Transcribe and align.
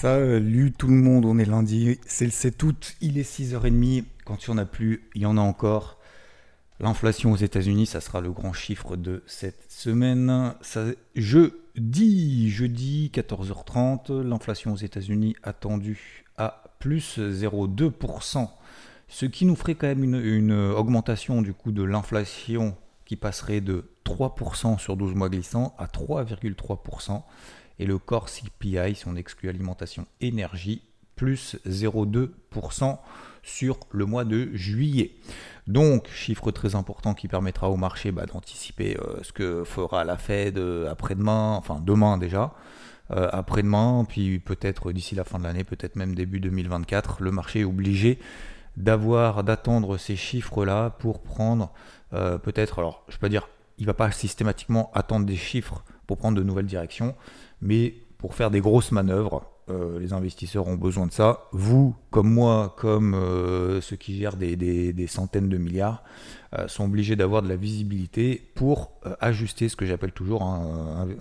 Salut 0.00 0.72
tout 0.72 0.86
le 0.86 0.94
monde, 0.94 1.26
on 1.26 1.38
est 1.38 1.44
lundi, 1.44 1.98
c'est 2.06 2.24
le 2.24 2.30
7 2.30 2.62
août, 2.62 2.96
il 3.02 3.18
est 3.18 3.30
6h30. 3.30 4.04
Quand 4.24 4.46
il 4.46 4.50
n'y 4.50 4.54
en 4.54 4.62
a 4.62 4.64
plus, 4.64 5.06
il 5.14 5.20
y 5.20 5.26
en 5.26 5.36
a 5.36 5.42
encore. 5.42 5.98
L'inflation 6.78 7.32
aux 7.32 7.36
États-Unis, 7.36 7.84
ça 7.84 8.00
sera 8.00 8.22
le 8.22 8.30
grand 8.30 8.54
chiffre 8.54 8.96
de 8.96 9.22
cette 9.26 9.70
semaine. 9.70 10.54
Ça, 10.62 10.86
jeudi, 11.16 12.48
jeudi 12.48 13.10
14h30, 13.12 14.22
l'inflation 14.22 14.72
aux 14.72 14.76
États-Unis 14.76 15.36
attendue 15.42 16.24
à 16.38 16.64
plus 16.78 17.18
0,2%, 17.18 18.48
ce 19.06 19.26
qui 19.26 19.44
nous 19.44 19.54
ferait 19.54 19.74
quand 19.74 19.88
même 19.88 20.02
une, 20.02 20.24
une 20.24 20.52
augmentation 20.52 21.42
du 21.42 21.52
coup 21.52 21.72
de 21.72 21.82
l'inflation 21.82 22.74
qui 23.04 23.16
passerait 23.16 23.60
de 23.60 23.90
3% 24.06 24.78
sur 24.78 24.96
12 24.96 25.14
mois 25.14 25.28
glissants 25.28 25.74
à 25.76 25.88
3,3% 25.88 27.22
et 27.80 27.86
le 27.86 27.98
corps 27.98 28.28
CPI, 28.28 28.94
si 28.94 29.08
on 29.08 29.16
exclut 29.16 29.48
alimentation 29.48 30.06
énergie, 30.20 30.82
plus 31.16 31.56
0,2% 31.66 32.98
sur 33.42 33.78
le 33.90 34.04
mois 34.04 34.24
de 34.24 34.50
juillet. 34.52 35.12
Donc, 35.66 36.08
chiffre 36.08 36.50
très 36.50 36.74
important 36.74 37.14
qui 37.14 37.26
permettra 37.26 37.70
au 37.70 37.76
marché 37.76 38.12
bah, 38.12 38.26
d'anticiper 38.26 38.98
euh, 38.98 39.22
ce 39.22 39.32
que 39.32 39.64
fera 39.64 40.04
la 40.04 40.18
Fed 40.18 40.58
euh, 40.58 40.90
après-demain, 40.90 41.54
enfin 41.56 41.80
demain 41.82 42.18
déjà, 42.18 42.52
euh, 43.12 43.30
après-demain, 43.32 44.04
puis 44.06 44.38
peut-être 44.40 44.92
d'ici 44.92 45.14
la 45.14 45.24
fin 45.24 45.38
de 45.38 45.44
l'année, 45.44 45.64
peut-être 45.64 45.96
même 45.96 46.14
début 46.14 46.38
2024, 46.38 47.22
le 47.22 47.30
marché 47.30 47.60
est 47.60 47.64
obligé 47.64 48.18
d'avoir, 48.76 49.42
d'attendre 49.42 49.96
ces 49.96 50.16
chiffres-là 50.16 50.90
pour 50.90 51.22
prendre 51.22 51.72
peut-être, 52.42 52.80
alors 52.80 53.04
je 53.08 53.18
peux 53.18 53.28
dire, 53.28 53.48
il 53.78 53.82
ne 53.82 53.86
va 53.86 53.94
pas 53.94 54.10
systématiquement 54.10 54.90
attendre 54.94 55.26
des 55.26 55.36
chiffres 55.36 55.84
pour 56.06 56.18
prendre 56.18 56.36
de 56.36 56.42
nouvelles 56.42 56.66
directions, 56.66 57.14
mais 57.60 57.94
pour 58.18 58.34
faire 58.34 58.50
des 58.50 58.60
grosses 58.60 58.92
manœuvres, 58.92 59.50
euh, 59.70 59.98
les 60.00 60.12
investisseurs 60.12 60.66
ont 60.66 60.76
besoin 60.76 61.06
de 61.06 61.12
ça. 61.12 61.48
Vous, 61.52 61.94
comme 62.10 62.28
moi, 62.28 62.74
comme 62.76 63.14
euh, 63.14 63.80
ceux 63.80 63.96
qui 63.96 64.16
gèrent 64.16 64.36
des, 64.36 65.06
centaines 65.06 65.48
de 65.48 65.58
milliards, 65.58 66.02
euh, 66.58 66.66
sont 66.66 66.84
obligés 66.84 67.16
d'avoir 67.16 67.42
de 67.42 67.48
la 67.48 67.56
visibilité 67.56 68.50
pour 68.54 68.92
ajuster 69.20 69.68
ce 69.68 69.76
que 69.76 69.86
j'appelle 69.86 70.12
toujours, 70.12 70.42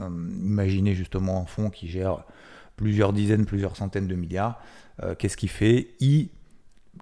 imaginer 0.02 0.95
justement 0.95 1.41
un 1.41 1.45
fonds 1.45 1.69
qui 1.69 1.88
gère 1.88 2.23
plusieurs 2.75 3.14
dizaines, 3.14 3.45
plusieurs 3.45 3.75
centaines 3.75 4.08
de 4.08 4.16
milliards. 4.16 4.59
Qu'est-ce 5.17 5.38
qu'il 5.38 5.49
fait? 5.49 5.95
Il 5.99 6.30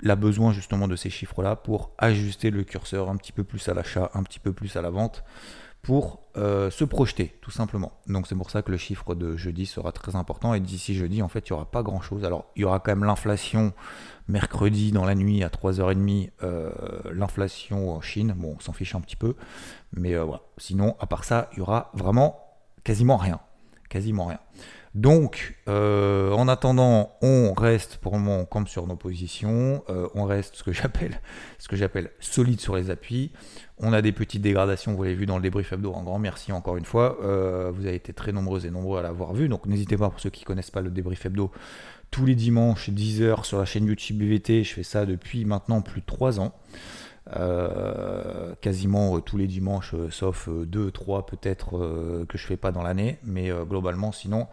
a 0.05 0.15
besoin 0.15 0.51
justement 0.51 0.87
de 0.87 0.95
ces 0.95 1.09
chiffres-là 1.09 1.55
pour 1.55 1.91
ajuster 1.97 2.51
le 2.51 2.63
curseur 2.63 3.09
un 3.09 3.15
petit 3.15 3.31
peu 3.31 3.43
plus 3.43 3.67
à 3.69 3.73
l'achat, 3.73 4.11
un 4.13 4.23
petit 4.23 4.39
peu 4.39 4.53
plus 4.53 4.75
à 4.75 4.81
la 4.81 4.89
vente 4.89 5.23
pour 5.87 6.19
euh, 6.35 6.69
se 6.69 6.83
projeter, 6.83 7.33
tout 7.39 7.49
simplement. 7.49 7.93
Donc 8.07 8.27
c'est 8.27 8.35
pour 8.35 8.49
ça 8.49 8.61
que 8.61 8.71
le 8.71 8.75
chiffre 8.75 9.15
de 9.15 9.37
jeudi 9.37 9.65
sera 9.65 9.93
très 9.93 10.17
important. 10.17 10.53
Et 10.53 10.59
d'ici 10.59 10.93
jeudi, 10.93 11.21
en 11.21 11.29
fait, 11.29 11.47
il 11.47 11.53
n'y 11.53 11.55
aura 11.55 11.71
pas 11.71 11.81
grand-chose. 11.81 12.25
Alors, 12.25 12.43
il 12.57 12.63
y 12.63 12.65
aura 12.65 12.81
quand 12.81 12.91
même 12.91 13.05
l'inflation 13.05 13.71
mercredi 14.27 14.91
dans 14.91 15.05
la 15.05 15.15
nuit 15.15 15.45
à 15.45 15.47
3h30, 15.47 16.31
euh, 16.43 16.71
l'inflation 17.13 17.95
en 17.95 18.01
Chine. 18.01 18.35
Bon, 18.35 18.57
on 18.57 18.59
s'en 18.59 18.73
fiche 18.73 18.95
un 18.95 18.99
petit 18.99 19.15
peu. 19.15 19.35
Mais 19.93 20.13
euh, 20.13 20.25
voilà. 20.25 20.41
Sinon, 20.57 20.97
à 20.99 21.05
part 21.05 21.23
ça, 21.23 21.49
il 21.53 21.59
y 21.59 21.61
aura 21.61 21.89
vraiment 21.93 22.37
quasiment 22.83 23.15
rien. 23.15 23.39
Quasiment 23.87 24.25
rien. 24.25 24.39
Donc, 24.97 25.53
euh, 25.67 26.31
en 26.31 26.47
attendant, 26.47 27.11
on 27.21 27.53
reste 27.53 27.97
pour 27.97 28.13
le 28.13 28.19
moment 28.19 28.45
comme 28.45 28.65
sur 28.65 28.87
nos 28.87 28.95
positions. 28.95 29.83
Euh, 29.89 30.07
on 30.15 30.25
reste 30.25 30.55
ce 30.55 30.63
que 30.63 30.71
j'appelle 30.71 31.21
ce 31.59 31.67
que 31.67 31.75
j'appelle 31.75 32.09
solide 32.19 32.59
sur 32.59 32.75
les 32.75 32.89
appuis. 32.89 33.31
On 33.77 33.93
a 33.93 34.01
des 34.01 34.11
petites 34.11 34.41
dégradations, 34.41 34.95
vous 34.95 35.03
l'avez 35.03 35.13
vu 35.13 35.27
dans 35.27 35.35
le 35.35 35.43
débrief 35.43 35.71
hebdo. 35.71 35.93
Un 35.95 36.01
grand 36.01 36.17
merci 36.17 36.51
encore 36.51 36.77
une 36.77 36.85
fois. 36.85 37.19
Euh, 37.21 37.71
vous 37.71 37.85
avez 37.85 37.93
été 37.93 38.11
très 38.11 38.31
nombreux 38.31 38.65
et 38.65 38.71
nombreux 38.71 38.97
à 38.97 39.03
l'avoir 39.03 39.35
vu. 39.35 39.47
Donc, 39.49 39.67
n'hésitez 39.67 39.97
pas 39.97 40.09
pour 40.09 40.19
ceux 40.19 40.31
qui 40.31 40.41
ne 40.41 40.47
connaissent 40.47 40.71
pas 40.71 40.81
le 40.81 40.89
débrief 40.89 41.27
hebdo. 41.27 41.51
Tous 42.09 42.25
les 42.25 42.33
dimanches, 42.33 42.89
10h 42.89 43.43
sur 43.43 43.59
la 43.59 43.65
chaîne 43.65 43.85
YouTube 43.85 44.17
BVT. 44.17 44.63
Je 44.63 44.73
fais 44.73 44.83
ça 44.83 45.05
depuis 45.05 45.45
maintenant 45.45 45.81
plus 45.81 46.01
de 46.01 46.07
3 46.07 46.39
ans. 46.39 46.53
quasiment 48.61 49.19
tous 49.19 49.37
les 49.37 49.45
dimanches, 49.45 49.93
sauf 50.09 50.49
2, 50.49 50.89
3 50.89 51.27
peut-être 51.27 52.25
que 52.27 52.35
je 52.35 52.47
fais 52.47 52.57
pas 52.57 52.71
dans 52.71 52.81
l'année, 52.81 53.19
mais 53.23 53.51
globalement 53.67 54.11
sinon 54.11 54.47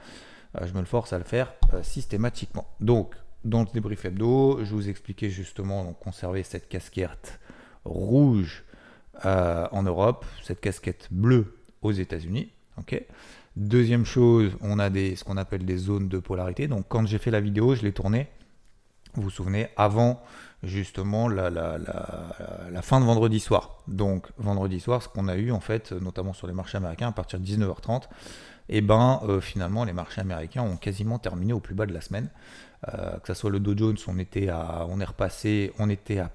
je 0.63 0.73
me 0.73 0.81
le 0.81 0.87
force 0.87 1.13
à 1.13 1.19
le 1.19 1.25
faire 1.25 1.53
euh, 1.73 1.83
systématiquement. 1.83 2.67
Donc, 2.81 3.15
dans 3.45 3.61
le 3.61 3.67
débrief 3.73 4.05
hebdo, 4.05 4.61
je 4.65 4.75
vous 4.75 4.89
expliquais 4.89 5.31
justement 5.31 5.85
donc, 5.85 5.99
conserver 5.99 6.43
cette 6.43 6.69
casquette 6.69 7.41
rouge 7.85 8.65
euh, 9.25 9.67
en 9.71 9.83
Europe, 9.83 10.25
cette 10.43 10.61
casquette 10.61 11.09
bleue 11.11 11.57
aux 11.83 11.93
États-Unis. 11.93 12.51
Deuxième 13.57 14.05
chose, 14.05 14.57
on 14.63 14.81
a 14.81 14.91
ce 14.91 15.23
qu'on 15.23 15.37
appelle 15.37 15.65
des 15.65 15.77
zones 15.77 16.09
de 16.09 16.19
polarité. 16.19 16.67
Donc 16.67 16.87
quand 16.89 17.07
j'ai 17.07 17.19
fait 17.19 17.31
la 17.31 17.41
vidéo, 17.41 17.77
je 17.77 17.83
l'ai 17.83 17.93
tournée, 17.93 18.27
vous 19.15 19.23
vous 19.23 19.31
souvenez, 19.31 19.69
avant 19.77 20.21
justement 20.65 21.29
la, 21.29 21.51
la, 21.51 21.79
la, 21.79 22.83
fin 22.83 22.99
de 22.99 23.05
vendredi 23.05 23.39
soir. 23.39 23.79
Donc 23.87 24.27
vendredi 24.39 24.81
soir, 24.81 25.03
ce 25.03 25.09
qu'on 25.09 25.29
a 25.29 25.37
eu 25.37 25.53
en 25.53 25.61
fait, 25.61 25.93
notamment 25.93 26.33
sur 26.33 26.49
les 26.49 26.53
marchés 26.53 26.79
américains, 26.79 27.09
à 27.09 27.13
partir 27.13 27.39
de 27.39 27.45
19h30, 27.47 28.05
et 28.69 28.79
eh 28.79 28.81
ben 28.81 29.21
euh, 29.25 29.41
finalement 29.41 29.85
les 29.85 29.93
marchés 29.93 30.23
américains 30.23 30.63
ont 30.63 30.79
quasiment 30.79 31.19
terminé 31.19 31.53
au 31.53 31.61
plus 31.61 31.75
bas 31.75 31.85
de 31.85 31.93
la 31.93 32.01
semaine. 32.01 32.31
Euh, 32.93 33.19
que 33.19 33.29
ce 33.29 33.35
soit 33.35 33.51
le 33.51 33.61
Dow 33.61 33.77
Jones, 33.77 33.97
on 34.07 34.19
était 34.19 34.49
à, 34.49 34.87
on 34.89 35.01
est 35.01 35.05
repassé, 35.05 35.73
on 35.79 35.89
était 35.89 36.19
à 36.19 36.31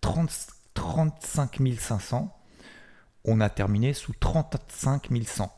30, 0.00 0.30
35 0.74 1.60
500, 1.78 2.36
on 3.24 3.40
a 3.40 3.48
terminé 3.48 3.92
sous 3.92 4.12
35 4.18 5.08
100. 5.24 5.52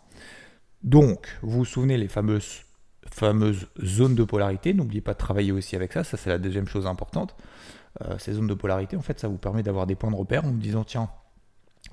Donc, 0.82 1.28
vous 1.42 1.58
vous 1.58 1.64
souvenez 1.64 1.96
les 1.96 2.08
fameuses, 2.08 2.62
fameuses 3.10 3.68
zones 3.82 4.14
de 4.14 4.24
polarité, 4.24 4.74
n'oubliez 4.74 5.00
pas 5.00 5.14
de 5.14 5.18
travailler 5.18 5.52
aussi 5.52 5.76
avec 5.76 5.92
ça, 5.92 6.04
ça 6.04 6.16
c'est 6.16 6.30
la 6.30 6.38
deuxième 6.38 6.68
chose 6.68 6.86
importante. 6.86 7.34
Euh, 8.02 8.18
ces 8.18 8.34
zones 8.34 8.46
de 8.46 8.54
polarité, 8.54 8.96
en 8.96 9.02
fait, 9.02 9.18
ça 9.18 9.28
vous 9.28 9.38
permet 9.38 9.62
d'avoir 9.62 9.86
des 9.86 9.94
points 9.94 10.10
de 10.10 10.16
repère 10.16 10.44
en 10.44 10.48
vous 10.48 10.58
disant, 10.58 10.84
tiens, 10.84 11.10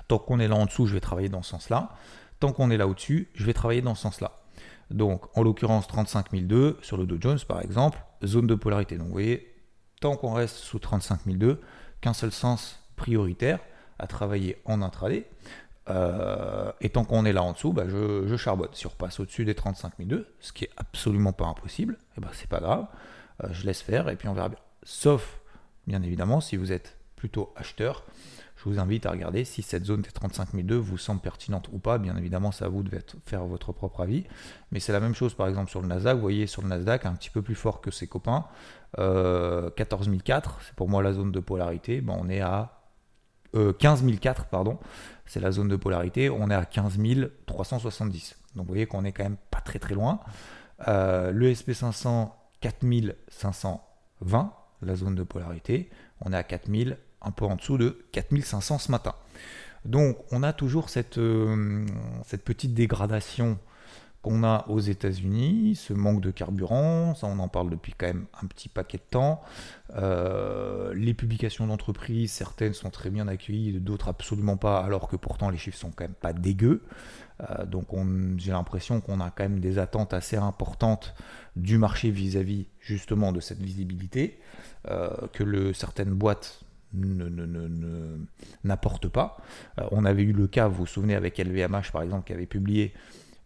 tant 0.08 0.20
qu'on 0.20 0.40
est 0.40 0.48
là 0.48 0.56
en 0.56 0.66
dessous, 0.66 0.86
je 0.86 0.94
vais 0.94 1.00
travailler 1.00 1.30
dans 1.30 1.42
ce 1.42 1.52
sens-là. 1.52 1.94
Tant 2.46 2.54
qu'on 2.54 2.70
est 2.70 2.78
là 2.78 2.88
au-dessus, 2.88 3.28
je 3.34 3.44
vais 3.44 3.54
travailler 3.54 3.82
dans 3.82 3.96
ce 3.96 4.04
sens-là. 4.04 4.34
Donc, 4.92 5.36
en 5.36 5.42
l'occurrence, 5.42 5.88
35 5.88 6.28
sur 6.84 6.96
le 6.96 7.08
Dow 7.08 7.18
Jones, 7.20 7.40
par 7.48 7.60
exemple, 7.60 7.98
zone 8.24 8.46
de 8.46 8.54
polarité. 8.54 9.00
Donc, 9.00 9.08
vous 9.08 9.14
voyez, 9.14 9.52
tant 10.00 10.16
qu'on 10.16 10.34
reste 10.34 10.58
sous 10.58 10.78
35 10.78 11.22
qu'un 12.02 12.14
seul 12.14 12.32
sens 12.32 12.80
prioritaire 12.98 13.58
à 13.98 14.06
travailler 14.06 14.62
en 14.66 14.84
intraday. 14.84 15.28
Euh, 15.90 16.72
et 16.82 16.90
tant 16.90 17.04
qu'on 17.04 17.26
est 17.26 17.34
là 17.34 17.42
en 17.42 17.54
dessous, 17.54 17.74
bah, 17.74 17.86
je, 17.88 18.38
charbonne. 18.38 18.70
Si 18.74 18.86
on 18.86 18.92
repasse 18.92 19.20
au-dessus 19.20 19.44
des 19.44 19.56
35 19.56 19.94
ce 20.40 20.54
qui 20.54 20.66
est 20.66 20.72
absolument 20.78 21.34
pas 21.34 21.48
impossible, 21.48 21.94
et 21.94 22.20
eh 22.20 22.22
ben, 22.22 22.30
c'est 22.34 22.48
pas 22.48 22.60
grave. 22.60 22.86
Euh, 23.44 23.48
je 23.54 23.66
laisse 23.66 23.82
faire 23.82 24.08
et 24.08 24.16
puis 24.18 24.28
on 24.28 24.36
verra 24.36 24.50
bien. 24.50 24.60
Sauf, 24.84 25.42
bien 25.88 26.04
évidemment, 26.04 26.42
si 26.42 26.58
vous 26.58 26.72
êtes 26.72 26.96
plutôt 27.16 27.52
acheteur, 27.56 28.04
je 28.66 28.72
vous 28.72 28.80
invite 28.80 29.06
à 29.06 29.12
regarder 29.12 29.46
si 29.46 29.62
cette 29.62 29.86
zone 29.86 30.02
des 30.02 30.10
35 30.10 30.50
vous 30.72 30.98
semble 30.98 31.22
pertinente 31.22 31.70
ou 31.72 31.78
pas. 31.78 32.00
Bien 32.00 32.18
évidemment, 32.18 32.52
c'est 32.52 32.66
à 32.66 32.68
vous 32.68 32.82
de 32.82 32.90
faire 33.24 33.46
votre 33.46 33.74
propre 33.74 34.02
avis. 34.02 34.24
Mais 34.72 34.80
c'est 34.80 34.92
la 34.92 35.00
même 35.00 35.14
chose, 35.14 35.36
par 35.36 35.48
exemple, 35.48 35.70
sur 35.70 35.82
le 35.82 35.88
Nasdaq. 35.88 36.16
Vous 36.16 36.22
voyez, 36.22 36.48
sur 36.48 36.64
le 36.64 36.70
Nasdaq, 36.70 37.06
un 37.06 37.14
petit 37.14 37.30
peu 37.30 37.44
plus 37.44 37.54
fort 37.54 37.80
que 37.80 37.92
ses 37.92 38.08
copains. 38.08 38.46
Euh, 38.98 39.70
14 39.70 40.10
c'est 40.66 40.76
pour 40.76 40.90
moi 40.90 41.04
la 41.04 41.14
zone 41.14 41.32
de 41.32 41.40
polarité. 41.40 42.02
Ben, 42.02 42.16
on 42.20 42.28
est 42.28 42.42
à 42.42 42.82
euh, 43.56 43.72
15 43.72 44.04
pardon. 44.50 44.80
C'est 45.28 45.40
la 45.40 45.52
zone 45.52 45.68
de 45.68 45.76
polarité. 45.76 46.32
On 46.32 46.50
est 46.50 46.56
à 46.56 46.66
15 46.66 46.98
370. 47.46 48.36
Donc 48.56 48.66
vous 48.66 48.72
voyez 48.72 48.88
qu'on 48.88 49.06
est 49.06 49.12
quand 49.12 49.24
même 49.24 49.38
pas 49.52 49.62
très 49.62 49.78
très 49.78 49.94
loin. 49.94 50.22
Euh, 50.88 51.32
le 51.32 51.52
SP500, 51.52 52.32
4520, 52.62 54.54
la 54.82 54.96
zone 54.96 55.14
de 55.14 55.24
polarité. 55.24 55.92
On 56.22 56.34
est 56.34 56.38
à 56.38 56.44
4000 56.44 56.98
un 57.22 57.32
peu 57.32 57.46
en 57.46 57.56
dessous 57.56 57.78
de 57.78 58.06
4500 58.12 58.80
ce 58.80 58.92
matin. 58.92 59.16
Donc 59.84 60.18
on 60.32 60.44
a 60.44 60.54
toujours 60.54 60.90
cette, 60.90 61.18
euh, 61.18 61.86
cette 62.26 62.44
petite 62.44 62.74
dégradation 62.74 63.60
qu'on 64.26 64.44
a 64.44 64.66
aux 64.70 64.80
États-Unis, 64.80 65.76
ce 65.76 65.94
manque 65.94 66.20
de 66.20 66.32
carburant, 66.32 67.14
ça 67.14 67.28
on 67.28 67.38
en 67.38 67.48
parle 67.48 67.70
depuis 67.70 67.94
quand 67.96 68.08
même 68.08 68.26
un 68.42 68.48
petit 68.48 68.70
paquet 68.70 68.98
de 68.98 69.04
temps. 69.08 69.40
Euh, 69.96 70.96
les 70.96 71.14
publications 71.14 71.68
d'entreprises, 71.68 72.32
certaines 72.32 72.74
sont 72.74 72.90
très 72.90 73.12
bien 73.12 73.28
accueillies, 73.28 73.74
d'autres 73.74 74.08
absolument 74.08 74.58
pas, 74.58 74.80
alors 74.80 75.08
que 75.10 75.16
pourtant 75.16 75.52
les 75.52 75.60
chiffres 75.60 75.78
sont 75.78 75.92
quand 75.92 76.06
même 76.06 76.16
pas 76.16 76.34
dégueux. 76.34 76.82
Euh, 77.52 77.68
donc 77.68 77.90
j'ai 78.38 78.52
l'impression 78.52 79.00
qu'on 79.00 79.20
a 79.20 79.30
quand 79.30 79.44
même 79.44 79.60
des 79.60 79.78
attentes 79.78 80.16
assez 80.16 80.38
importantes 80.38 81.14
du 81.56 81.78
marché 81.78 82.10
vis-à-vis 82.10 82.66
justement 82.80 83.32
de 83.32 83.40
cette 83.40 83.62
visibilité, 83.62 84.40
que 85.34 85.44
le, 85.44 85.74
certaines 85.74 86.14
boîtes 86.14 86.66
n'apporte 88.64 89.08
pas. 89.08 89.38
Euh, 89.80 89.88
on 89.92 90.06
avait 90.06 90.24
eu 90.24 90.34
le 90.34 90.48
cas, 90.48 90.68
vous 90.68 90.78
vous 90.78 90.86
souvenez, 90.86 91.16
avec 91.16 91.38
LVMH 91.38 91.92
par 91.92 92.02
exemple, 92.02 92.26
qui 92.26 92.34
avait 92.34 92.46
publié 92.46 92.94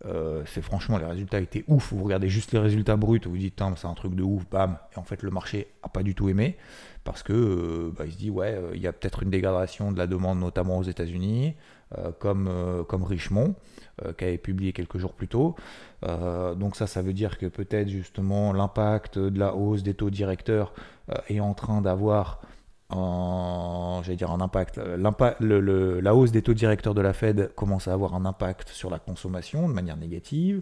Euh, 0.06 0.44
c'est 0.46 0.62
franchement, 0.62 0.98
les 0.98 1.06
résultats 1.06 1.40
étaient 1.40 1.63
ouf. 1.68 1.92
Vous 1.94 2.04
regardez 2.04 2.30
juste 2.30 2.54
les 2.54 2.60
résultats 2.60 2.96
bruts, 2.96 3.22
vous 3.25 3.38
dites, 3.38 3.62
c'est 3.75 3.88
un 3.88 3.94
truc 3.94 4.16
de 4.16 4.24
ouf, 4.24 4.48
bam. 4.50 4.78
Et 4.96 4.98
en 5.00 5.04
fait, 5.04 5.24
le 5.24 5.31
marché 5.31 5.68
a 5.84 5.90
pas 5.90 6.04
du 6.04 6.16
tout 6.16 6.30
aimé 6.30 6.57
parce 7.04 7.24
que 7.24 7.34
euh, 7.34 7.94
bah, 7.98 8.06
il 8.06 8.13
se 8.13 8.18
dit, 8.18 8.30
ouais, 8.30 8.54
euh, 8.54 8.72
il 8.75 8.81
y 8.81 8.88
a 8.88 8.94
peut-être 8.94 9.24
une 9.24 9.30
dégradation 9.30 9.92
de 9.92 9.98
la 9.98 10.07
demande, 10.07 10.40
notamment 10.40 10.78
aux 10.78 10.84
États-Unis, 10.84 11.56
comme, 12.19 12.86
comme 12.88 13.04
Richemont, 13.04 13.56
qui 14.16 14.24
avait 14.24 14.38
publié 14.38 14.74
quelques 14.74 15.00
jours 15.00 15.13
plus 15.13 15.28
tôt. 15.28 15.56
donc, 16.04 16.75
ça, 16.75 16.86
ça 16.86 17.01
veut 17.01 17.13
dire 17.13 17.40
que 17.40 17.48
peut-être 17.48 17.90
justement 17.90 18.54
l'impact 18.54 19.18
de 19.18 19.40
la 19.40 19.56
hausse 19.56 19.81
des 19.81 19.96
taux 19.96 20.12
directeurs 20.12 20.72
est 21.30 21.40
en 21.40 21.56
train 21.56 21.81
d'avoir 21.81 22.42
en, 22.89 24.01
j'allais 24.03 24.18
dire 24.18 24.31
un 24.31 24.41
impact. 24.41 24.77
la 24.77 26.15
hausse 26.15 26.31
des 26.31 26.41
taux 26.41 26.53
directeurs 26.53 26.95
de 26.95 27.01
la 27.01 27.13
Fed 27.13 27.53
commence 27.56 27.88
à 27.88 27.94
avoir 27.94 28.15
un 28.15 28.25
impact 28.25 28.69
sur 28.69 28.89
la 28.89 28.97
consommation 28.97 29.68
de 29.68 29.74
manière 29.74 29.97
négative. 29.97 30.62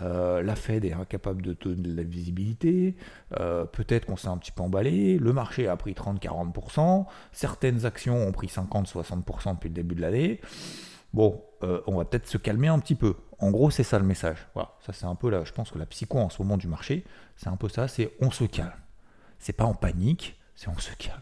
Euh, 0.00 0.42
la 0.42 0.54
Fed 0.54 0.84
est 0.84 0.92
incapable 0.92 1.42
de 1.42 1.52
donner 1.52 1.82
de 1.82 1.96
la 1.96 2.04
visibilité. 2.04 2.94
Euh, 3.40 3.64
peut-être 3.64 4.06
qu'on 4.06 4.16
s'est 4.16 4.28
un 4.28 4.38
petit 4.38 4.52
peu 4.52 4.62
emballé. 4.62 5.18
Le 5.18 5.32
marché 5.32 5.66
a 5.66 5.76
pris 5.76 5.92
30-40%. 5.94 7.06
Certaines 7.32 7.86
actions 7.86 8.16
ont 8.16 8.32
pris 8.32 8.46
50-60% 8.46 9.54
depuis 9.54 9.68
le 9.68 9.74
début 9.74 9.96
de 9.96 10.00
l'année. 10.00 10.40
Bon, 11.12 11.42
euh, 11.64 11.80
on 11.86 11.96
va 11.96 12.04
peut-être 12.04 12.28
se 12.28 12.38
calmer 12.38 12.68
un 12.68 12.78
petit 12.78 12.94
peu. 12.94 13.14
En 13.40 13.50
gros, 13.50 13.70
c'est 13.70 13.84
ça 13.84 13.98
le 13.98 14.04
message. 14.04 14.46
Voilà, 14.54 14.74
ça 14.80 14.92
c'est 14.92 15.06
un 15.06 15.14
peu 15.16 15.28
là. 15.28 15.42
Je 15.44 15.52
pense 15.52 15.72
que 15.72 15.78
la 15.78 15.86
psycho 15.86 16.18
en 16.18 16.28
ce 16.28 16.40
moment 16.40 16.56
du 16.56 16.68
marché, 16.68 17.04
c'est 17.36 17.48
un 17.48 17.56
peu 17.56 17.68
ça. 17.68 17.88
C'est 17.88 18.12
on 18.20 18.30
se 18.30 18.44
calme. 18.44 18.72
C'est 19.40 19.52
pas 19.52 19.64
en 19.64 19.74
panique, 19.74 20.38
c'est 20.54 20.68
on 20.68 20.78
se 20.78 20.94
calme 20.96 21.20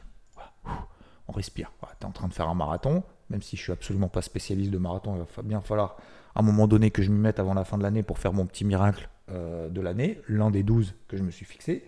on 1.29 1.33
respire. 1.33 1.73
tu 1.81 2.05
es 2.05 2.07
en 2.07 2.13
train 2.13 2.29
de 2.29 2.35
faire 2.35 2.49
un 2.49 2.55
marathon, 2.55 3.03
même 3.31 3.43
si 3.43 3.57
je 3.57 3.63
suis 3.63 3.73
absolument 3.73 4.09
pas 4.09 4.23
spécialiste 4.23 4.71
de 4.71 4.79
marathon, 4.79 5.15
il 5.17 5.21
va 5.21 5.43
bien 5.43 5.61
falloir 5.61 5.97
à 6.35 6.41
un 6.41 6.43
moment 6.43 6.67
donné 6.67 6.91
que 6.91 7.03
je 7.03 7.11
m'y 7.11 7.19
mette 7.19 7.39
avant 7.39 7.55
la 7.55 7.65
fin 7.65 7.79
de 7.79 7.83
l'année 7.83 8.03
pour 8.03 8.19
faire 8.19 8.33
mon 8.33 8.47
petit 8.47 8.65
miracle 8.65 9.09
euh, 9.31 9.69
de 9.69 9.81
l'année, 9.81 10.21
l'un 10.29 10.51
des 10.51 10.63
12 10.63 10.95
que 11.09 11.17
je 11.17 11.23
me 11.23 11.31
suis 11.31 11.45
fixé. 11.45 11.85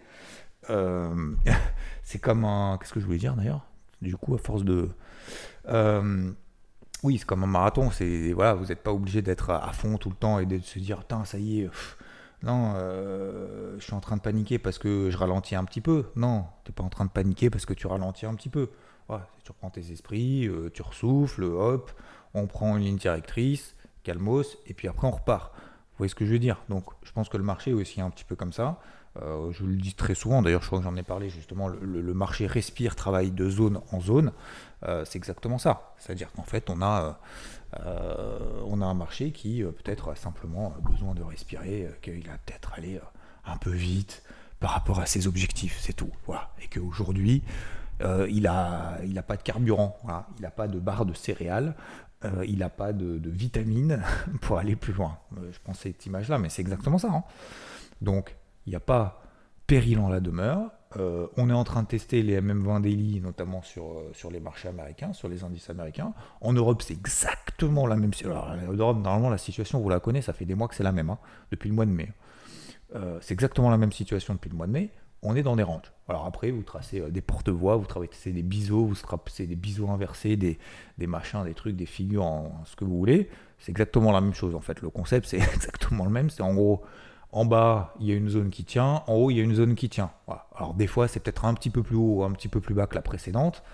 Euh, 0.71 1.35
c'est 2.03 2.19
comme 2.19 2.45
un. 2.45 2.79
Qu'est-ce 2.79 2.93
que 2.93 3.01
je 3.01 3.07
voulais 3.07 3.19
dire 3.19 3.35
d'ailleurs? 3.35 3.67
Du 4.03 4.17
coup, 4.17 4.35
à 4.35 4.39
force 4.39 4.65
de. 4.65 4.91
Euh, 5.69 6.31
oui, 7.03 7.19
c'est 7.19 7.27
comme 7.27 7.45
un 7.45 7.49
marathon. 7.49 7.91
C'est 7.91 8.33
voilà, 8.33 8.55
vous 8.55 8.67
n'êtes 8.67 8.83
pas 8.83 8.93
obligé 8.93 9.23
d'être 9.23 9.51
à 9.51 9.73
fond 9.73 9.97
tout 9.99 10.11
le 10.11 10.15
temps 10.15 10.39
et 10.39 10.47
de 10.47 10.59
se 10.59 10.79
dire, 10.79 11.03
ça 11.25 11.39
y 11.39 11.61
est. 11.61 11.71
non, 12.45 12.75
je 12.75 13.83
suis 13.83 13.95
en 13.95 14.01
train 14.01 14.17
de 14.17 14.23
paniquer 14.23 14.59
parce 14.59 14.79
que 14.79 15.11
je 15.11 15.17
ralentis 15.17 15.57
un 15.57 15.65
petit 15.65 15.81
peu. 15.81 16.07
Non, 16.17 16.45
tu 16.65 16.71
n'es 16.71 16.75
pas 16.75 16.85
en 16.85 16.89
train 16.89 17.05
de 17.05 17.11
paniquer 17.11 17.51
parce 17.51 17.67
que 17.67 17.75
tu 17.75 17.87
ralentis 17.87 18.27
un 18.27 18.35
petit 18.35 18.49
peu 18.49 18.71
tu 19.45 19.53
reprends 19.53 19.71
tes 19.71 19.93
esprits, 19.93 20.47
euh, 20.47 20.71
tu 20.73 20.83
ressouffles, 20.83 21.45
hop, 21.45 21.93
on 22.33 22.47
prend 22.47 22.77
une 22.77 22.85
ligne 22.85 22.97
directrice, 22.97 23.77
calmos, 24.03 24.59
et 24.67 24.75
puis 24.75 24.89
après 24.89 25.07
on 25.07 25.13
repart. 25.13 25.53
Vous 25.55 25.99
voyez 25.99 26.09
ce 26.09 26.15
que 26.15 26.25
je 26.25 26.33
veux 26.33 26.39
dire? 26.39 26.63
Donc 26.69 26.85
je 27.03 27.13
pense 27.13 27.29
que 27.29 27.37
le 27.37 27.45
marché 27.45 27.71
est 27.71 27.75
aussi 27.75 28.01
un 28.01 28.11
petit 28.11 28.25
peu 28.25 28.35
comme 28.35 28.53
ça. 28.53 28.81
Euh, 29.23 29.53
je 29.53 29.65
le 29.65 29.77
dis 29.77 29.95
très 29.95 30.15
souvent, 30.15 30.43
d'ailleurs 30.43 30.63
je 30.63 30.67
crois 30.67 30.81
que 30.81 30.85
j'en 30.85 30.97
ai 30.97 31.03
parlé 31.03 31.31
justement, 31.31 31.69
le, 31.69 32.15
marché 32.15 32.47
respire, 32.47 32.97
travaille 32.97 33.31
de 33.31 33.49
zone 33.49 33.81
en 33.93 34.01
zone. 34.01 34.33
Euh, 34.87 35.05
c'est 35.05 35.19
exactement 35.19 35.59
ça. 35.59 35.95
C'est-à-dire 35.99 36.33
qu'en 36.33 36.43
fait 36.43 36.69
on 36.71 36.83
a, 36.83 37.21
on 38.67 38.81
a 38.81 38.87
un 38.87 38.95
marché 38.95 39.33
qui 39.33 39.63
peut-être 39.63 40.11
a 40.11 40.17
simplement 40.17 40.75
besoin 40.91 41.15
de 41.15 41.23
respirer, 41.23 41.89
qu'il 42.03 42.29
a 42.29 42.39
peut-être 42.39 42.73
allé 42.77 43.01
un 43.47 43.57
peu 43.57 43.71
vite 43.71 44.23
par 44.61 44.71
rapport 44.71 45.01
à 45.01 45.07
ses 45.07 45.27
objectifs, 45.27 45.79
c'est 45.81 45.93
tout. 45.93 46.11
Voilà. 46.27 46.51
Et 46.63 46.69
qu'aujourd'hui, 46.69 47.43
euh, 48.01 48.27
il 48.31 48.43
n'a 48.43 48.99
il 49.05 49.19
a 49.19 49.23
pas 49.23 49.37
de 49.37 49.43
carburant, 49.43 49.97
il 50.39 50.43
n'a 50.43 50.51
pas 50.51 50.69
de 50.69 50.79
barre 50.79 51.05
de 51.05 51.15
céréales, 51.15 51.75
euh, 52.25 52.45
il 52.47 52.59
n'a 52.59 52.71
pas 52.71 52.93
de, 52.93 53.21
vitamines 53.29 54.03
pour 54.41 54.59
aller 54.59 54.77
plus 54.77 54.93
loin. 54.93 55.19
Euh, 55.37 55.53
je 55.53 55.59
pense 55.63 55.81
cette 55.81 56.07
image-là, 56.07 56.39
mais 56.39 56.49
c'est 56.49 56.63
exactement 56.63 56.99
ça. 56.99 57.09
Hein. 57.09 57.25
Donc, 58.01 58.37
il 58.67 58.71
n'y 58.71 58.77
a 58.77 58.81
pas 58.81 59.23
péril 59.67 59.99
en 59.99 60.09
la 60.09 60.21
demeure. 60.21 60.71
on 61.37 61.51
est 61.51 61.55
en 61.55 61.65
train 61.65 61.83
de 61.83 61.89
tester 61.89 62.23
les 62.23 62.41
MM20 62.41 62.83
daily, 62.83 63.21
notamment 63.21 63.63
sur, 63.63 64.03
sur 64.13 64.31
les 64.31 64.41
marchés 64.41 64.69
américains, 64.69 65.13
sur 65.13 65.29
les 65.29 65.43
indices 65.43 65.71
américains. 65.71 66.13
En 66.41 66.53
Europe, 66.53 66.83
c'est 66.83 66.95
exactement 66.95 67.87
la 67.87 67.97
même 67.97 68.13
situation. 68.13 68.41
En 68.41 68.73
Europe, 68.73 68.99
normalement, 68.99 69.31
la 69.31 69.39
situation, 69.39 69.81
vous 69.81 69.89
la 69.89 70.01
connaissez, 70.01 70.27
ça 70.27 70.33
fait 70.33 70.45
des 70.45 70.55
mois 70.55 70.69
que 70.69 70.75
c'est 70.75 70.85
la 70.85 70.93
même, 70.93 71.11
hein, 71.11 71.19
depuis 71.51 71.69
le 71.69 71.75
mois 71.75 71.87
de 71.87 71.91
mai. 71.91 72.13
c'est 73.21 73.33
exactement 73.33 73.71
la 73.71 73.79
même 73.79 73.93
situation 73.93 74.35
depuis 74.35 74.51
le 74.51 74.57
mois 74.57 74.67
de 74.67 74.73
mai 74.73 74.93
on 75.25 75.35
est 75.35 75.43
dans 75.43 75.57
des 75.57 75.63
ranges. 75.63 75.93
Alors 76.09 76.27
après, 76.27 76.51
vous 76.51 76.63
tracez 76.63 77.01
euh, 77.01 77.11
des 77.11 77.23
porte-voix, 77.23 77.77
vous 77.77 77.87
tracez 77.87 78.33
des 78.33 78.43
biseaux, 78.43 78.85
vous 78.85 78.95
tracez 78.95 79.47
des 79.47 79.57
biseaux 79.57 79.89
inversés, 79.89 80.37
des, 80.37 80.59
des 80.99 81.07
machins, 81.07 81.43
des 81.45 81.55
trucs, 81.55 81.77
des 81.77 81.87
figures, 81.87 82.25
en, 82.25 82.63
ce 82.67 82.77
que 82.77 82.85
vous 82.85 82.97
voulez. 82.97 83.31
C'est 83.59 83.71
exactement 83.71 84.13
la 84.13 84.21
même 84.21 84.35
chose 84.35 84.55
en 84.55 84.61
fait. 84.61 84.81
Le 84.83 84.91
concept, 84.91 85.27
c'est 85.27 85.39
exactement 85.55 86.05
le 86.05 86.11
même. 86.11 86.31
C'est 86.31 86.43
en 86.43 86.55
gros, 86.55 86.83
en 87.35 87.45
bas, 87.45 87.95
il 87.99 88.07
y 88.07 88.13
a 88.13 88.15
une 88.15 88.29
zone 88.29 88.51
qui 88.51 88.65
tient, 88.65 89.03
en 89.09 89.15
haut, 89.15 89.31
il 89.31 89.37
y 89.37 89.41
a 89.41 89.43
une 89.43 89.57
zone 89.57 89.75
qui 89.75 89.89
tient. 89.89 90.13
Alors 90.55 90.73
des 90.73 90.87
fois, 90.87 91.09
c'est 91.09 91.19
peut-être 91.19 91.45
un 91.45 91.55
petit 91.55 91.69
peu 91.69 91.83
plus 91.83 91.97
haut 91.97 92.23
un 92.23 92.31
petit 92.31 92.49
peu 92.49 92.61
plus 92.61 92.75
bas 92.75 92.87
que 92.87 92.95
la 92.95 93.03
précédente. 93.03 93.65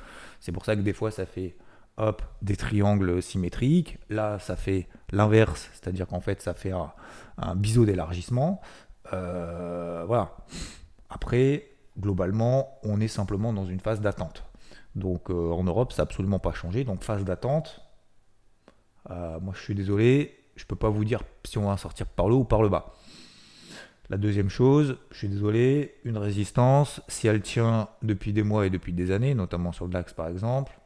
C'est 0.41 0.51
pour 0.51 0.65
ça 0.65 0.75
que 0.77 0.81
des 0.81 0.95
fois, 0.95 1.11
ça 1.11 1.27
fait 1.27 1.57
hop, 1.99 2.23
des 2.41 2.57
triangles 2.57 3.21
symétriques. 3.23 3.99
Là, 4.09 4.39
ça 4.39 4.57
fait 4.57 4.89
l'inverse, 5.13 5.69
c'est-à-dire 5.75 6.07
qu'en 6.07 6.21
fait, 6.21 6.41
ça 6.41 6.55
fait 6.55 6.73
un, 6.73 6.91
un 7.37 7.55
biseau 7.55 7.85
d'élargissement. 7.85 8.63
Euh, 9.13 10.05
voilà. 10.07 10.37
Après, 11.11 11.69
globalement, 11.99 12.79
on 12.83 12.99
est 12.99 13.09
simplement 13.09 13.53
dans 13.53 13.67
une 13.67 13.81
phase 13.81 14.01
d'attente. 14.01 14.45
Donc 14.95 15.31
euh, 15.31 15.51
en 15.53 15.65
Europe, 15.65 15.93
ça 15.93 16.03
n'a 16.03 16.05
absolument 16.05 16.39
pas 16.39 16.53
changé. 16.53 16.85
Donc 16.85 17.03
phase 17.03 17.25
d'attente, 17.25 17.83
euh, 19.11 19.39
moi 19.41 19.53
je 19.55 19.63
suis 19.63 19.75
désolé, 19.75 20.39
je 20.57 20.65
ne 20.65 20.67
peux 20.67 20.77
pas 20.77 20.89
vous 20.89 21.05
dire 21.05 21.23
si 21.45 21.59
on 21.59 21.69
va 21.69 21.77
sortir 21.77 22.07
par 22.07 22.29
le 22.29 22.37
haut 22.37 22.41
ou 22.41 22.45
par 22.45 22.63
le 22.63 22.71
bas. 22.71 22.95
La 24.11 24.19
deuxième 24.19 24.51
chose, 24.51 24.99
je 25.13 25.19
suis 25.19 25.29
désolé, 25.29 25.95
une 26.05 26.19
résistance, 26.19 27.01
si 27.09 27.29
elle 27.29 27.41
tient 27.41 27.89
depuis 28.03 28.33
des 28.33 28.43
mois 28.43 28.67
et 28.67 28.71
depuis 28.71 28.93
des 28.93 29.13
années, 29.13 29.35
notamment 29.35 29.73
sur 29.73 29.87
le 29.87 29.93
DAX 29.93 30.13
par 30.13 30.29
exemple, 30.29 30.79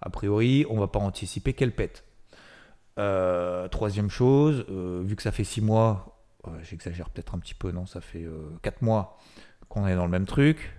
a 0.00 0.08
priori, 0.08 0.64
on 0.70 0.76
ne 0.76 0.80
va 0.80 0.86
pas 0.86 1.00
anticiper 1.00 1.52
qu'elle 1.52 1.74
pète. 1.74 2.04
Euh, 2.98 3.66
troisième 3.68 4.08
chose, 4.08 4.64
vu 4.68 5.16
que 5.16 5.22
ça 5.22 5.32
fait 5.32 5.44
six 5.44 5.60
mois, 5.60 6.24
j'exagère 6.62 7.10
peut-être 7.10 7.34
un 7.34 7.38
petit 7.38 7.54
peu, 7.54 7.72
non, 7.72 7.86
ça 7.86 8.00
fait 8.00 8.24
quatre 8.62 8.82
mois 8.82 9.18
qu'on 9.68 9.86
est 9.86 9.96
dans 9.96 10.04
le 10.04 10.10
même 10.10 10.26
truc, 10.26 10.72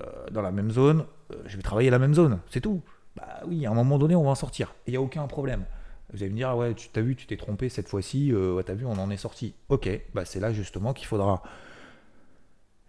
euh, 0.00 0.26
dans 0.30 0.40
la 0.40 0.52
même 0.52 0.70
zone, 0.70 1.04
euh, 1.32 1.42
je 1.46 1.56
vais 1.56 1.62
travailler 1.62 1.90
la 1.90 1.98
même 1.98 2.14
zone, 2.14 2.38
c'est 2.48 2.60
tout. 2.60 2.82
Bah 3.14 3.40
oui, 3.46 3.66
à 3.66 3.70
un 3.70 3.74
moment 3.74 3.98
donné, 3.98 4.14
on 4.16 4.22
va 4.22 4.30
en 4.30 4.34
sortir. 4.34 4.74
Il 4.86 4.92
n'y 4.92 4.96
a 4.96 5.02
aucun 5.02 5.26
problème. 5.26 5.64
Vous 6.12 6.22
allez 6.22 6.30
me 6.30 6.36
dire, 6.36 6.50
ah 6.50 6.56
ouais, 6.56 6.74
tu 6.74 6.88
t'as 6.88 7.00
vu, 7.00 7.16
tu 7.16 7.26
t'es 7.26 7.36
trompé 7.36 7.68
cette 7.68 7.88
fois-ci, 7.88 8.32
euh, 8.32 8.60
t'as 8.62 8.74
vu, 8.74 8.84
on 8.84 8.92
en 8.92 9.10
est 9.10 9.16
sorti. 9.16 9.54
Ok, 9.68 9.88
bah 10.14 10.24
c'est 10.24 10.40
là 10.40 10.52
justement 10.52 10.92
qu'il 10.92 11.06
faudra 11.06 11.42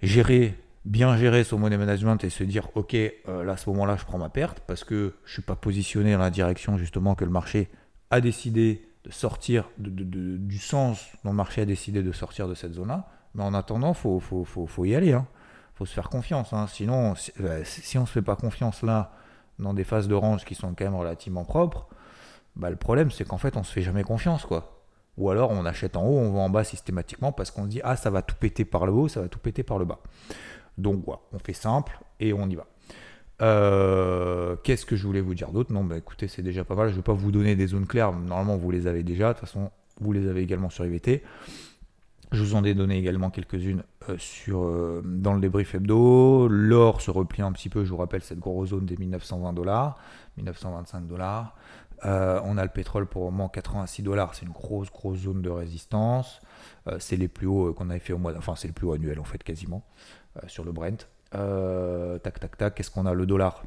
gérer, 0.01 0.55
bien 0.85 1.15
gérer 1.15 1.43
son 1.43 1.57
money 1.57 1.77
management 1.77 2.23
et 2.23 2.29
se 2.29 2.43
dire, 2.43 2.69
ok, 2.75 2.93
là 3.27 3.53
à 3.53 3.57
ce 3.57 3.69
moment-là, 3.69 3.95
je 3.95 4.03
prends 4.05 4.17
ma 4.17 4.29
perte 4.29 4.59
parce 4.67 4.83
que 4.83 5.13
je 5.25 5.33
suis 5.33 5.41
pas 5.41 5.55
positionné 5.55 6.13
dans 6.13 6.19
la 6.19 6.29
direction 6.29 6.77
justement 6.77 7.15
que 7.15 7.23
le 7.23 7.31
marché 7.31 7.69
a 8.11 8.19
décidé 8.19 8.89
de 9.05 9.11
sortir 9.11 9.69
du 9.77 10.57
sens 10.57 11.07
dont 11.23 11.31
le 11.31 11.37
marché 11.37 11.61
a 11.61 11.65
décidé 11.65 12.03
de 12.03 12.11
sortir 12.11 12.47
de 12.47 12.53
cette 12.53 12.73
zone-là. 12.73 13.09
Mais 13.35 13.43
en 13.43 13.53
attendant, 13.53 13.93
il 13.93 13.95
faut, 13.95 14.19
faut, 14.19 14.43
faut, 14.43 14.67
faut, 14.67 14.85
y 14.85 14.95
aller. 14.95 15.13
Hein 15.13 15.25
faut 15.75 15.85
se 15.85 15.93
faire 15.93 16.09
confiance. 16.09 16.53
Hein. 16.53 16.67
Sinon, 16.67 17.13
euh, 17.41 17.61
si, 17.65 17.97
on 17.97 18.01
ne 18.01 18.05
se 18.05 18.11
fait 18.11 18.21
pas 18.21 18.35
confiance 18.35 18.83
là, 18.83 19.11
dans 19.59 19.73
des 19.73 19.83
phases 19.83 20.07
de 20.07 20.15
range 20.15 20.45
qui 20.45 20.55
sont 20.55 20.73
quand 20.73 20.85
même 20.85 20.95
relativement 20.95 21.45
propres, 21.45 21.87
bah, 22.55 22.69
le 22.69 22.75
problème 22.75 23.11
c'est 23.11 23.25
qu'en 23.25 23.37
fait 23.37 23.57
on 23.57 23.63
se 23.63 23.71
fait 23.71 23.81
jamais 23.81 24.03
confiance 24.03 24.45
quoi. 24.45 24.79
Ou 25.17 25.29
alors 25.29 25.51
on 25.51 25.65
achète 25.65 25.95
en 25.95 26.05
haut, 26.05 26.17
on 26.17 26.31
va 26.31 26.39
en 26.39 26.49
bas 26.49 26.63
systématiquement 26.63 27.31
parce 27.31 27.51
qu'on 27.51 27.63
se 27.63 27.69
dit 27.69 27.81
ah 27.83 27.95
ça 27.95 28.09
va 28.09 28.21
tout 28.21 28.35
péter 28.39 28.65
par 28.65 28.85
le 28.85 28.91
haut, 28.91 29.07
ça 29.07 29.21
va 29.21 29.27
tout 29.27 29.39
péter 29.39 29.63
par 29.63 29.77
le 29.77 29.85
bas. 29.85 29.99
Donc 30.77 31.03
voilà, 31.05 31.21
on 31.31 31.39
fait 31.39 31.53
simple 31.53 31.99
et 32.19 32.33
on 32.33 32.49
y 32.49 32.55
va. 32.55 32.65
Euh, 33.41 34.55
qu'est-ce 34.63 34.85
que 34.85 34.95
je 34.95 35.05
voulais 35.05 35.21
vous 35.21 35.35
dire 35.35 35.51
d'autre? 35.51 35.73
Non, 35.73 35.83
bah 35.83 35.97
écoutez, 35.97 36.27
c'est 36.27 36.41
déjà 36.41 36.63
pas 36.63 36.75
mal. 36.75 36.87
Je 36.87 36.93
ne 36.93 36.97
vais 36.97 37.03
pas 37.03 37.13
vous 37.13 37.31
donner 37.31 37.55
des 37.55 37.67
zones 37.67 37.87
claires. 37.87 38.13
Normalement, 38.13 38.57
vous 38.57 38.71
les 38.71 38.87
avez 38.87 39.03
déjà. 39.03 39.29
De 39.29 39.39
toute 39.39 39.47
façon, 39.47 39.71
vous 39.99 40.11
les 40.13 40.27
avez 40.27 40.41
également 40.41 40.69
sur 40.69 40.85
IVT. 40.85 41.23
Je 42.31 42.41
vous 42.41 42.55
en 42.55 42.63
ai 42.63 42.73
donné 42.73 42.97
également 42.97 43.29
quelques-unes 43.29 43.83
euh, 44.09 44.17
euh, 44.49 45.01
dans 45.03 45.33
le 45.33 45.41
débrief 45.41 45.75
hebdo. 45.75 46.47
L'or 46.47 47.01
se 47.01 47.11
replie 47.11 47.43
un 47.43 47.51
petit 47.51 47.69
peu, 47.69 47.85
je 47.85 47.91
vous 47.91 47.97
rappelle, 47.97 48.23
cette 48.23 48.39
grosse 48.39 48.69
zone 48.69 48.85
des 48.85 48.97
1920 48.97 49.53
dollars, 49.53 49.99
1925 50.37 51.05
dollars. 51.05 51.55
Euh, 52.05 52.39
on 52.43 52.57
a 52.57 52.63
le 52.63 52.69
pétrole 52.69 53.05
pour 53.05 53.23
au 53.23 53.31
moment 53.31 53.49
86 53.49 54.03
dollars, 54.03 54.35
c'est 54.35 54.45
une 54.45 54.51
grosse, 54.51 54.91
grosse 54.91 55.19
zone 55.19 55.41
de 55.41 55.49
résistance. 55.49 56.41
c'est 56.99 57.15
les 57.15 57.27
plus 57.27 57.47
hauts 57.47 57.73
qu'on 57.73 57.89
avait 57.89 57.99
fait 57.99 58.13
au 58.13 58.17
mois, 58.17 58.33
enfin 58.37 58.55
c'est 58.55 58.67
le 58.67 58.73
plus 58.73 58.87
haut 58.87 58.93
annuel 58.93 59.19
en 59.19 59.23
fait 59.23 59.41
quasiment 59.41 59.83
sur 60.47 60.65
le 60.65 60.71
Brent. 60.71 61.07
tac, 61.31 62.39
tac, 62.39 62.57
tac. 62.57 62.75
Qu'est-ce 62.75 62.91
qu'on 62.91 63.05
a? 63.05 63.13
Le 63.13 63.25
dollar, 63.25 63.63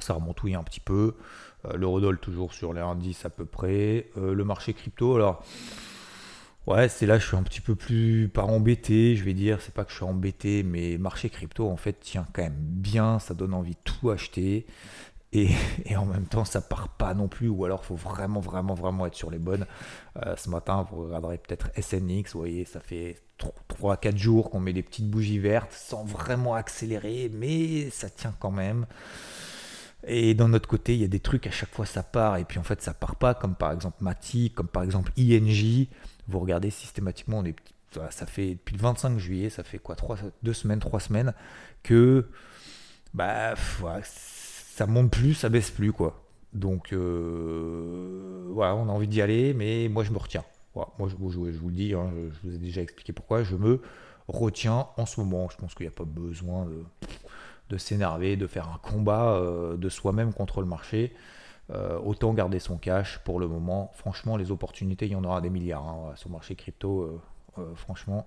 ça 0.00 0.14
remontouille 0.14 0.54
un 0.54 0.62
petit 0.62 0.80
peu. 0.80 1.16
L'eurodoll 1.74 2.18
toujours 2.18 2.54
sur 2.54 2.72
les 2.72 2.80
indices 2.80 3.26
à 3.26 3.30
peu 3.30 3.44
près. 3.44 4.08
le 4.16 4.44
marché 4.44 4.72
crypto, 4.72 5.14
alors 5.14 5.44
Ouais, 6.68 6.88
c'est 6.88 7.06
là 7.06 7.18
je 7.18 7.26
suis 7.26 7.36
un 7.36 7.42
petit 7.42 7.60
peu 7.60 7.74
plus 7.74 8.28
pas 8.28 8.44
embêté, 8.44 9.16
je 9.16 9.24
vais 9.24 9.34
dire, 9.34 9.60
c'est 9.60 9.74
pas 9.74 9.84
que 9.84 9.90
je 9.90 9.96
suis 9.96 10.04
embêté, 10.04 10.62
mais 10.62 10.96
marché 10.96 11.28
crypto 11.28 11.68
en 11.68 11.76
fait 11.76 11.94
tient 11.94 12.24
quand 12.32 12.42
même 12.42 12.54
bien, 12.56 13.18
ça 13.18 13.34
donne 13.34 13.52
envie 13.52 13.72
de 13.72 13.80
tout 13.82 14.10
acheter. 14.10 14.64
Et, 15.86 15.96
en 15.96 16.04
même 16.04 16.26
temps, 16.26 16.44
ça 16.44 16.60
part 16.60 16.90
pas 16.90 17.14
non 17.14 17.26
plus, 17.26 17.48
ou 17.48 17.64
alors 17.64 17.84
faut 17.84 17.94
vraiment, 17.94 18.40
vraiment, 18.40 18.74
vraiment 18.74 19.06
être 19.06 19.14
sur 19.14 19.30
les 19.30 19.38
bonnes. 19.38 19.66
Euh, 20.26 20.36
ce 20.36 20.50
matin, 20.50 20.86
vous 20.90 21.04
regarderez 21.04 21.38
peut-être 21.38 21.70
SNX, 21.80 22.34
vous 22.34 22.40
voyez, 22.40 22.64
ça 22.66 22.80
fait 22.80 23.16
3-4 23.80 24.16
jours 24.16 24.50
qu'on 24.50 24.60
met 24.60 24.74
des 24.74 24.82
petites 24.82 25.08
bougies 25.08 25.38
vertes 25.38 25.72
sans 25.72 26.04
vraiment 26.04 26.54
accélérer, 26.54 27.30
mais 27.32 27.88
ça 27.90 28.10
tient 28.10 28.34
quand 28.38 28.50
même. 28.50 28.86
Et 30.06 30.34
d'un 30.34 30.52
autre 30.52 30.68
côté, 30.68 30.94
il 30.94 31.00
y 31.00 31.04
a 31.04 31.08
des 31.08 31.20
trucs, 31.20 31.46
à 31.46 31.50
chaque 31.50 31.72
fois 31.72 31.86
ça 31.86 32.02
part, 32.02 32.36
et 32.36 32.44
puis 32.44 32.58
en 32.58 32.62
fait 32.62 32.82
ça 32.82 32.92
part 32.92 33.16
pas, 33.16 33.34
comme 33.34 33.54
par 33.54 33.72
exemple 33.72 34.02
Mati, 34.02 34.50
comme 34.50 34.68
par 34.68 34.82
exemple 34.82 35.12
INJ. 35.18 35.88
Vous 36.28 36.40
regardez 36.40 36.70
systématiquement, 36.70 37.38
on 37.38 37.44
est, 37.44 37.56
ça 38.10 38.26
fait 38.26 38.50
depuis 38.54 38.76
le 38.76 38.82
25 38.82 39.18
juillet, 39.18 39.48
ça 39.48 39.62
fait 39.62 39.78
quoi, 39.78 39.96
3, 39.96 40.18
2 40.42 40.52
semaines, 40.52 40.80
3 40.80 41.00
semaines, 41.00 41.34
que 41.82 42.28
bah, 43.14 43.54
ça 44.74 44.86
monte 44.86 45.10
plus, 45.10 45.34
ça 45.34 45.50
baisse 45.50 45.70
plus, 45.70 45.92
quoi. 45.92 46.22
Donc 46.54 46.92
euh, 46.92 48.48
voilà, 48.50 48.74
on 48.74 48.88
a 48.88 48.92
envie 48.92 49.08
d'y 49.08 49.20
aller, 49.20 49.54
mais 49.54 49.88
moi 49.88 50.02
je 50.02 50.12
me 50.12 50.18
retiens. 50.18 50.44
moi 50.74 50.90
je, 51.08 51.16
vous 51.16 51.30
le 51.68 51.74
dis, 51.74 51.94
hein, 51.94 52.10
je 52.14 52.48
vous 52.48 52.54
ai 52.54 52.58
déjà 52.58 52.80
expliqué 52.80 53.12
pourquoi, 53.12 53.42
je 53.42 53.56
me 53.56 53.80
retiens 54.28 54.86
en 54.96 55.06
ce 55.06 55.20
moment. 55.20 55.48
Je 55.50 55.56
pense 55.58 55.74
qu'il 55.74 55.86
n'y 55.86 55.92
a 55.92 55.96
pas 55.96 56.04
besoin 56.04 56.66
de 57.68 57.76
s'énerver, 57.76 58.36
de 58.36 58.46
faire 58.46 58.68
un 58.68 58.78
combat 58.78 59.34
euh, 59.34 59.76
de 59.76 59.88
soi-même 59.88 60.32
contre 60.32 60.60
le 60.60 60.66
marché. 60.66 61.14
Euh, 61.70 61.98
autant 62.00 62.34
garder 62.34 62.58
son 62.58 62.76
cash 62.76 63.20
pour 63.24 63.40
le 63.40 63.48
moment. 63.48 63.92
Franchement, 63.94 64.36
les 64.36 64.50
opportunités, 64.50 65.06
il 65.06 65.12
y 65.12 65.16
en 65.16 65.24
aura 65.24 65.40
des 65.40 65.50
milliards 65.50 65.86
hein, 65.86 66.12
sur 66.16 66.28
le 66.28 66.32
marché 66.32 66.54
crypto. 66.54 67.22
Franchement, 67.74 68.26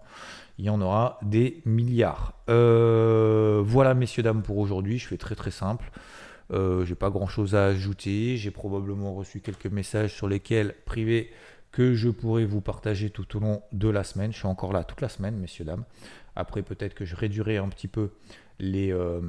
il 0.59 0.65
y 0.65 0.69
en 0.69 0.79
aura 0.81 1.17
des 1.23 1.63
milliards. 1.65 2.33
voilà, 2.47 3.93
messieurs, 3.95 4.21
dames, 4.21 4.43
pour 4.43 4.59
aujourd'hui. 4.59 4.99
Je 4.99 5.07
fais 5.07 5.17
très 5.17 5.33
très 5.33 5.49
simple. 5.49 5.91
J'ai 6.51 6.95
pas 6.95 7.09
grand 7.09 7.27
chose 7.27 7.55
à 7.55 7.65
ajouter. 7.65 8.37
J'ai 8.37 8.51
probablement 8.51 9.13
reçu 9.13 9.41
quelques 9.41 9.67
messages 9.67 10.13
sur 10.13 10.27
lesquels 10.27 10.75
privés 10.85 11.31
que 11.71 11.93
je 11.93 12.09
pourrais 12.09 12.45
vous 12.45 12.61
partager 12.61 13.09
tout 13.09 13.35
au 13.35 13.39
long 13.39 13.61
de 13.73 13.89
la 13.89 14.03
semaine. 14.03 14.31
Je 14.31 14.37
suis 14.37 14.47
encore 14.47 14.71
là 14.71 14.83
toute 14.83 15.01
la 15.01 15.09
semaine, 15.09 15.35
messieurs, 15.35 15.65
dames. 15.65 15.83
Après, 16.35 16.61
peut-être 16.61 16.93
que 16.93 17.03
je 17.03 17.15
réduirai 17.15 17.57
un 17.57 17.67
petit 17.67 17.87
peu 17.87 18.11
les 18.59 18.93
euh, 18.93 19.19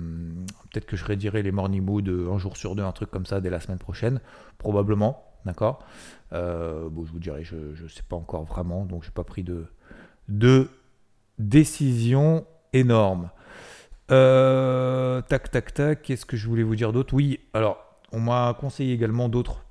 peut-être 0.70 0.86
que 0.86 0.96
je 0.96 1.04
rédirai 1.04 1.42
les 1.42 1.50
morning 1.50 1.82
mood 1.82 2.08
un 2.08 2.38
jour 2.38 2.56
sur 2.56 2.76
deux, 2.76 2.84
un 2.84 2.92
truc 2.92 3.10
comme 3.10 3.26
ça 3.26 3.40
dès 3.40 3.50
la 3.50 3.60
semaine 3.60 3.78
prochaine, 3.78 4.20
probablement, 4.58 5.24
d'accord? 5.44 5.84
Euh, 6.32 6.88
je 6.88 7.12
vous 7.12 7.18
dirai, 7.18 7.42
je 7.42 7.56
ne 7.56 7.88
sais 7.88 8.02
pas 8.08 8.16
encore 8.16 8.44
vraiment, 8.44 8.84
donc 8.84 9.02
j'ai 9.02 9.10
pas 9.10 9.24
pris 9.24 9.42
de 9.42 9.66
de 10.28 10.68
décision 11.38 12.46
énorme. 12.72 13.30
Euh, 14.10 15.20
tac, 15.22 15.50
tac, 15.50 15.74
tac. 15.74 16.02
Qu'est-ce 16.02 16.26
que 16.26 16.36
je 16.36 16.46
voulais 16.46 16.62
vous 16.62 16.76
dire 16.76 16.92
d'autre? 16.92 17.14
Oui, 17.14 17.40
alors 17.54 17.78
on 18.12 18.20
m'a 18.20 18.56
conseillé 18.58 18.94
également 18.94 19.28
d'autres, 19.28 19.64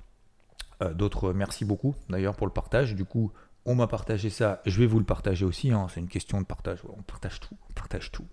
d'autres. 0.94 1.32
Merci 1.32 1.64
beaucoup 1.64 1.94
d'ailleurs 2.08 2.36
pour 2.36 2.46
le 2.46 2.52
partage. 2.52 2.94
Du 2.94 3.04
coup, 3.04 3.32
on 3.64 3.74
m'a 3.74 3.86
partagé 3.86 4.30
ça. 4.30 4.60
Je 4.66 4.78
vais 4.78 4.86
vous 4.86 4.98
le 4.98 5.04
partager 5.04 5.44
aussi. 5.44 5.72
Hein, 5.72 5.86
c'est 5.92 6.00
une 6.00 6.08
question 6.08 6.40
de 6.40 6.46
partage. 6.46 6.80
On 6.88 7.02
partage 7.02 7.40
tout. 7.40 7.56
On 7.70 7.72
partage 7.72 8.12
tout 8.12 8.26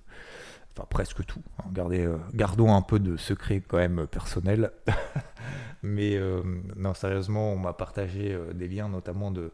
enfin 0.75 0.87
presque 0.89 1.25
tout. 1.25 1.41
Hein. 1.59 1.71
Euh, 1.91 2.17
gardons 2.33 2.73
un 2.73 2.81
peu 2.81 2.99
de 2.99 3.17
secret 3.17 3.61
quand 3.65 3.77
même 3.77 4.07
personnel. 4.07 4.71
Mais 5.83 6.15
euh, 6.15 6.41
non, 6.75 6.93
sérieusement, 6.93 7.53
on 7.53 7.57
m'a 7.57 7.73
partagé 7.73 8.33
euh, 8.33 8.53
des 8.53 8.67
liens, 8.67 8.89
notamment 8.89 9.31
de, 9.31 9.51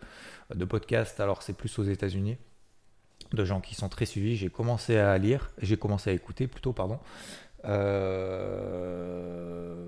de 0.53 0.65
podcasts. 0.65 1.19
Alors, 1.19 1.41
c'est 1.41 1.53
plus 1.53 1.77
aux 1.79 1.83
États-Unis, 1.83 2.37
de 3.33 3.45
gens 3.45 3.61
qui 3.61 3.75
sont 3.75 3.89
très 3.89 4.05
suivis. 4.05 4.35
J'ai 4.35 4.49
commencé 4.49 4.97
à 4.97 5.17
lire, 5.17 5.51
j'ai 5.61 5.77
commencé 5.77 6.09
à 6.09 6.13
écouter 6.13 6.47
plutôt, 6.47 6.73
pardon. 6.73 6.99
je 7.63 7.71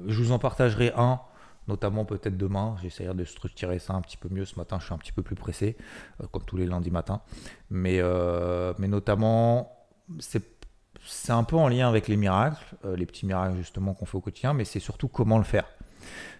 vous 0.07 0.31
en 0.31 0.39
partagerai 0.39 0.91
un, 0.95 1.19
notamment 1.67 2.05
peut-être 2.05 2.37
demain. 2.37 2.75
J'essaierai 2.81 3.13
de 3.13 3.25
structurer 3.25 3.79
ça 3.79 3.93
un 3.93 4.01
petit 4.01 4.17
peu 4.17 4.29
mieux. 4.29 4.45
Ce 4.45 4.57
matin, 4.57 4.77
je 4.79 4.85
suis 4.85 4.93
un 4.93 4.97
petit 4.97 5.11
peu 5.11 5.21
plus 5.21 5.35
pressé, 5.35 5.77
comme 6.31 6.43
tous 6.43 6.57
les 6.57 6.65
lundis 6.65 6.91
matins. 6.91 7.21
Mais, 7.69 8.01
mais 8.79 8.87
notamment, 8.87 9.77
c'est 10.19 10.61
c'est 11.05 11.31
un 11.31 11.43
peu 11.43 11.55
en 11.55 11.67
lien 11.67 11.87
avec 11.87 12.07
les 12.07 12.17
miracles, 12.17 12.63
euh, 12.85 12.95
les 12.95 13.05
petits 13.05 13.25
miracles 13.25 13.57
justement 13.57 13.93
qu'on 13.93 14.05
fait 14.05 14.17
au 14.17 14.21
quotidien, 14.21 14.53
mais 14.53 14.65
c'est 14.65 14.79
surtout 14.79 15.07
comment 15.07 15.37
le 15.37 15.43
faire. 15.43 15.65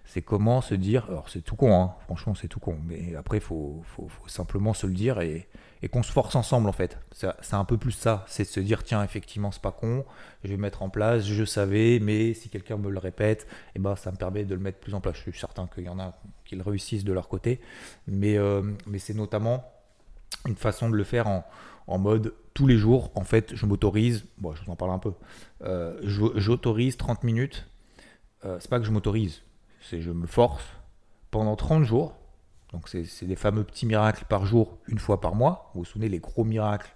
C'est 0.05 0.21
comment 0.21 0.61
se 0.61 0.75
dire, 0.75 1.05
alors 1.09 1.29
c'est 1.29 1.41
tout 1.41 1.55
con, 1.55 1.73
hein, 1.73 1.93
franchement 2.05 2.35
c'est 2.35 2.47
tout 2.47 2.59
con, 2.59 2.77
mais 2.85 3.15
après 3.15 3.37
il 3.37 3.43
faut, 3.43 3.83
simplement 4.27 4.73
se 4.73 4.87
le 4.87 4.93
dire 4.93 5.21
et, 5.21 5.47
qu'on 5.89 6.03
se 6.03 6.11
force 6.11 6.35
ensemble 6.35 6.69
en 6.69 6.73
fait. 6.73 6.99
C'est 7.11 7.53
un 7.53 7.65
peu 7.65 7.77
plus 7.77 7.91
ça, 7.91 8.23
c'est 8.27 8.43
de 8.43 8.47
se 8.49 8.59
dire 8.59 8.83
tiens 8.83 9.03
effectivement 9.03 9.51
c'est 9.51 9.61
pas 9.61 9.71
con, 9.71 10.05
je 10.43 10.49
vais 10.49 10.57
mettre 10.57 10.83
en 10.83 10.89
place, 10.89 11.25
je 11.25 11.43
savais, 11.43 11.99
mais 11.99 12.33
si 12.33 12.49
quelqu'un 12.49 12.77
me 12.77 12.89
le 12.89 12.99
répète, 12.99 13.43
et 13.43 13.71
eh 13.75 13.79
ben, 13.79 13.95
ça 13.95 14.11
me 14.11 14.17
permet 14.17 14.45
de 14.45 14.53
le 14.53 14.61
mettre 14.61 14.79
plus 14.79 14.93
en 14.93 15.01
place. 15.01 15.15
Je 15.17 15.21
suis 15.21 15.39
certain 15.39 15.67
qu'il 15.67 15.83
y 15.83 15.89
en 15.89 15.99
a 15.99 16.13
qui 16.45 16.55
le 16.55 16.63
réussissent 16.63 17.03
de 17.03 17.13
leur 17.13 17.27
côté, 17.27 17.59
mais, 18.07 18.37
euh, 18.37 18.61
mais 18.85 18.99
c'est 18.99 19.15
notamment 19.15 19.63
une 20.47 20.55
façon 20.55 20.89
de 20.89 20.95
le 20.95 21.03
faire 21.03 21.27
en, 21.27 21.45
en 21.87 21.97
mode 21.97 22.33
tous 22.53 22.67
les 22.67 22.77
jours, 22.77 23.11
en 23.15 23.23
fait, 23.23 23.55
je 23.55 23.65
m'autorise, 23.65 24.25
bon, 24.37 24.53
je 24.53 24.63
vous 24.63 24.71
en 24.71 24.75
parle 24.75 24.91
un 24.91 24.99
peu, 24.99 25.13
euh, 25.63 25.99
j'autorise 26.03 26.97
30 26.97 27.23
minutes. 27.23 27.67
Euh, 28.43 28.57
c'est 28.59 28.69
pas 28.69 28.79
que 28.79 28.85
je 28.85 28.91
m'autorise, 28.91 29.41
c'est 29.81 30.01
je 30.01 30.11
me 30.11 30.25
force 30.25 30.63
pendant 31.29 31.55
30 31.55 31.83
jours. 31.83 32.15
Donc, 32.73 32.87
c'est 32.87 33.25
des 33.25 33.35
fameux 33.35 33.63
petits 33.63 33.85
miracles 33.85 34.25
par 34.29 34.45
jour, 34.45 34.77
une 34.87 34.99
fois 34.99 35.19
par 35.19 35.35
mois. 35.35 35.71
Vous 35.73 35.81
vous 35.81 35.85
souvenez, 35.85 36.09
les 36.09 36.19
gros 36.19 36.43
miracles 36.43 36.93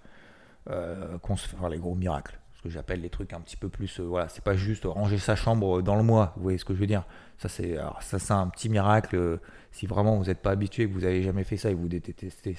euh, 0.70 1.18
qu'on 1.20 1.36
se 1.36 1.48
fait, 1.48 1.58
enfin, 1.58 1.70
les 1.70 1.78
gros 1.78 1.96
miracles, 1.96 2.40
ce 2.56 2.62
que 2.62 2.70
j'appelle 2.70 3.02
les 3.02 3.10
trucs 3.10 3.34
un 3.34 3.42
petit 3.42 3.58
peu 3.58 3.70
plus, 3.70 4.00
voilà, 4.00 4.30
c'est 4.30 4.44
pas 4.44 4.56
juste 4.56 4.86
ranger 4.86 5.18
sa 5.18 5.36
chambre 5.36 5.82
dans 5.82 5.96
le 5.96 6.04
mois, 6.04 6.34
vous 6.38 6.44
voyez 6.44 6.58
ce 6.58 6.66
que 6.66 6.74
je 6.74 6.80
veux 6.80 6.88
dire. 6.88 7.04
Ça, 7.38 7.50
c'est 7.50 8.32
un 8.32 8.48
petit 8.48 8.70
miracle. 8.70 9.40
si 9.72 9.86
vraiment 9.86 10.18
vous 10.18 10.26
n'êtes 10.26 10.42
pas 10.42 10.52
habitué, 10.52 10.88
que 10.88 10.94
vous 10.94 11.04
avez 11.04 11.22
jamais 11.22 11.44
fait 11.44 11.58
ça 11.58 11.70
et 11.70 11.74
vous 11.74 11.88
détestez, 11.88 12.56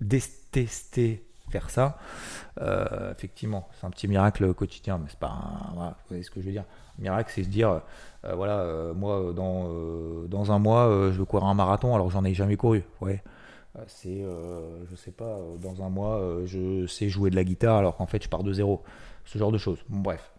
détestez 0.00 1.22
faire 1.50 1.70
ça. 1.70 1.98
Euh, 2.60 3.12
effectivement, 3.12 3.68
c'est 3.74 3.86
un 3.86 3.90
petit 3.90 4.08
miracle 4.08 4.52
quotidien, 4.54 4.98
mais 4.98 5.06
c'est 5.08 5.18
pas 5.18 5.28
un, 5.28 5.74
voilà, 5.74 5.90
vous 5.90 6.08
voyez 6.08 6.22
ce 6.22 6.30
que 6.30 6.40
je 6.40 6.46
veux 6.46 6.52
dire. 6.52 6.64
miracle, 6.98 7.30
c'est 7.34 7.44
se 7.44 7.48
dire, 7.48 7.82
euh, 8.24 8.34
voilà, 8.34 8.60
euh, 8.60 8.94
moi, 8.94 9.32
dans, 9.34 9.68
dans 10.28 10.52
un 10.52 10.58
mois, 10.58 10.88
je 11.12 11.18
veux 11.18 11.24
courir 11.24 11.46
un 11.46 11.54
marathon, 11.54 11.94
alors 11.94 12.10
j'en 12.10 12.24
ai 12.24 12.34
jamais 12.34 12.56
couru. 12.56 12.84
Ouais. 13.00 13.22
c'est, 13.86 14.24
je 14.90 14.96
sais 14.96 15.12
pas, 15.12 15.38
dans 15.60 15.82
un 15.82 15.90
mois, 15.90 16.20
je 16.44 16.86
sais 16.86 17.08
jouer 17.08 17.30
de 17.30 17.36
la 17.36 17.44
guitare, 17.44 17.76
alors 17.76 17.96
qu'en 17.96 18.06
fait, 18.06 18.22
je 18.22 18.28
pars 18.28 18.42
de 18.42 18.52
zéro. 18.52 18.82
Ce 19.24 19.38
genre 19.38 19.50
de 19.50 19.58
choses. 19.58 19.84
bref. 19.88 20.32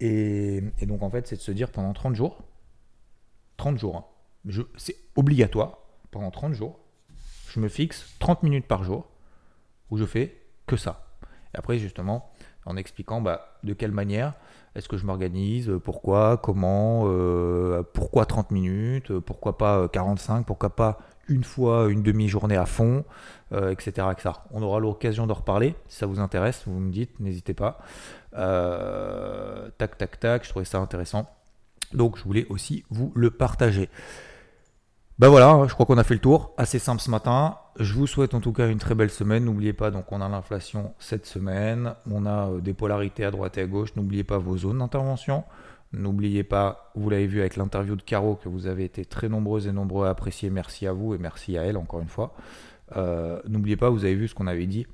Et, 0.00 0.60
donc, 0.82 1.02
en 1.02 1.10
fait, 1.10 1.26
c'est 1.26 1.36
de 1.36 1.40
se 1.40 1.52
dire 1.52 1.70
pendant 1.70 1.92
30 1.92 2.14
jours, 2.14 2.42
30 3.56 3.78
jours, 3.78 3.96
hein, 3.96 4.64
c'est 4.76 4.96
obligatoire, 5.16 5.78
pendant 6.10 6.30
30 6.30 6.52
jours, 6.52 6.78
je 7.48 7.60
me 7.60 7.68
fixe 7.68 8.16
30 8.18 8.42
minutes 8.42 8.66
par 8.66 8.82
jour 8.82 9.06
où 9.90 9.96
je 9.96 10.04
fais 10.04 10.43
que 10.66 10.76
ça. 10.76 11.06
Et 11.54 11.58
après, 11.58 11.78
justement, 11.78 12.30
en 12.66 12.76
expliquant 12.76 13.20
bah, 13.20 13.56
de 13.62 13.72
quelle 13.72 13.92
manière 13.92 14.34
est-ce 14.74 14.88
que 14.88 14.96
je 14.96 15.06
m'organise, 15.06 15.70
pourquoi, 15.84 16.36
comment, 16.36 17.02
euh, 17.04 17.84
pourquoi 17.92 18.26
30 18.26 18.50
minutes, 18.50 19.16
pourquoi 19.20 19.56
pas 19.56 19.88
45, 19.88 20.40
euh, 20.40 20.42
pourquoi 20.44 20.74
pas 20.74 20.98
une 21.28 21.44
fois 21.44 21.88
une 21.88 22.02
demi-journée 22.02 22.56
à 22.56 22.66
fond, 22.66 23.04
euh, 23.52 23.70
etc., 23.70 24.08
etc., 24.10 24.30
On 24.50 24.62
aura 24.62 24.80
l'occasion 24.80 25.28
de 25.28 25.32
reparler. 25.32 25.76
Si 25.86 25.98
ça 25.98 26.06
vous 26.06 26.18
intéresse, 26.18 26.64
vous 26.66 26.80
me 26.80 26.90
dites, 26.90 27.20
n'hésitez 27.20 27.54
pas. 27.54 27.78
tac, 28.32 29.96
tac, 29.96 30.18
tac, 30.18 30.44
je 30.44 30.50
trouvais 30.50 30.64
ça 30.64 30.78
intéressant. 30.78 31.30
Donc, 31.92 32.18
je 32.18 32.24
voulais 32.24 32.46
aussi 32.48 32.84
vous 32.90 33.12
le 33.14 33.30
partager. 33.30 33.88
Ben 35.20 35.28
voilà, 35.28 35.50
hein, 35.50 35.68
je 35.68 35.74
crois 35.74 35.86
qu'on 35.86 35.98
a 35.98 36.02
fait 36.02 36.14
le 36.14 36.20
tour. 36.20 36.52
Assez 36.56 36.80
simple 36.80 37.00
ce 37.00 37.08
matin. 37.08 37.58
Je 37.78 37.94
vous 37.94 38.08
souhaite 38.08 38.34
en 38.34 38.40
tout 38.40 38.52
cas 38.52 38.68
une 38.68 38.78
très 38.78 38.96
belle 38.96 39.10
semaine. 39.10 39.44
N'oubliez 39.44 39.72
pas, 39.72 39.92
donc 39.92 40.10
on 40.10 40.20
a 40.20 40.28
l'inflation 40.28 40.92
cette 40.98 41.24
semaine. 41.24 41.94
On 42.10 42.26
a 42.26 42.48
euh, 42.48 42.60
des 42.60 42.74
polarités 42.74 43.24
à 43.24 43.30
droite 43.30 43.56
et 43.56 43.60
à 43.60 43.66
gauche. 43.66 43.94
N'oubliez 43.94 44.24
pas 44.24 44.38
vos 44.38 44.56
zones 44.56 44.78
d'intervention. 44.78 45.44
N'oubliez 45.92 46.42
pas, 46.42 46.90
vous 46.96 47.08
l'avez 47.10 47.28
vu 47.28 47.38
avec 47.40 47.54
l'interview 47.54 47.94
de 47.94 48.02
Caro, 48.02 48.34
que 48.34 48.48
vous 48.48 48.66
avez 48.66 48.82
été 48.82 49.04
très 49.04 49.28
nombreux 49.28 49.68
et 49.68 49.72
nombreux 49.72 50.08
à 50.08 50.10
apprécier. 50.10 50.50
Merci 50.50 50.88
à 50.88 50.92
vous 50.92 51.14
et 51.14 51.18
merci 51.18 51.56
à 51.56 51.62
elle 51.62 51.76
encore 51.76 52.00
une 52.00 52.08
fois. 52.08 52.34
Euh, 52.96 53.40
n'oubliez 53.46 53.76
pas, 53.76 53.90
vous 53.90 54.04
avez 54.04 54.16
vu 54.16 54.26
ce 54.26 54.34
qu'on 54.34 54.48
avait 54.48 54.66
dit. 54.66 54.84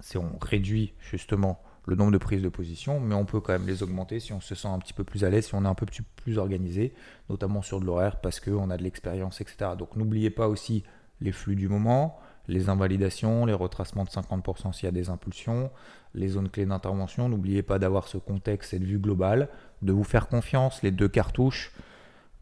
C'est 0.00 0.18
on 0.18 0.38
réduit 0.42 0.92
justement 1.00 1.62
le 1.86 1.96
nombre 1.96 2.12
de 2.12 2.18
prises 2.18 2.42
de 2.42 2.48
position, 2.48 3.00
mais 3.00 3.14
on 3.14 3.24
peut 3.24 3.40
quand 3.40 3.52
même 3.52 3.66
les 3.66 3.82
augmenter 3.82 4.20
si 4.20 4.32
on 4.32 4.40
se 4.40 4.54
sent 4.54 4.68
un 4.68 4.78
petit 4.78 4.92
peu 4.92 5.04
plus 5.04 5.24
à 5.24 5.30
l'aise, 5.30 5.46
si 5.46 5.54
on 5.54 5.64
est 5.64 5.68
un 5.68 5.74
peu 5.74 5.86
plus, 6.16 6.38
organisé, 6.38 6.92
notamment 7.28 7.62
sur 7.62 7.80
de 7.80 7.86
l'horaire 7.86 8.20
parce 8.20 8.38
qu'on 8.40 8.70
a 8.70 8.76
de 8.76 8.82
l'expérience, 8.82 9.40
etc. 9.40 9.72
Donc 9.76 9.96
n'oubliez 9.96 10.30
pas 10.30 10.48
aussi 10.48 10.84
les 11.20 11.32
flux 11.32 11.56
du 11.56 11.68
moment, 11.68 12.18
les 12.48 12.68
invalidations, 12.68 13.46
les 13.46 13.52
retracements 13.52 14.04
de 14.04 14.10
50% 14.10 14.72
s'il 14.72 14.84
y 14.84 14.88
a 14.88 14.92
des 14.92 15.10
impulsions, 15.10 15.70
les 16.14 16.28
zones 16.28 16.48
clés 16.48 16.66
d'intervention. 16.66 17.28
N'oubliez 17.28 17.62
pas 17.62 17.78
d'avoir 17.78 18.08
ce 18.08 18.18
contexte, 18.18 18.70
cette 18.70 18.84
vue 18.84 18.98
globale, 18.98 19.48
de 19.82 19.92
vous 19.92 20.04
faire 20.04 20.28
confiance, 20.28 20.82
les 20.82 20.90
deux 20.90 21.08
cartouches. 21.08 21.72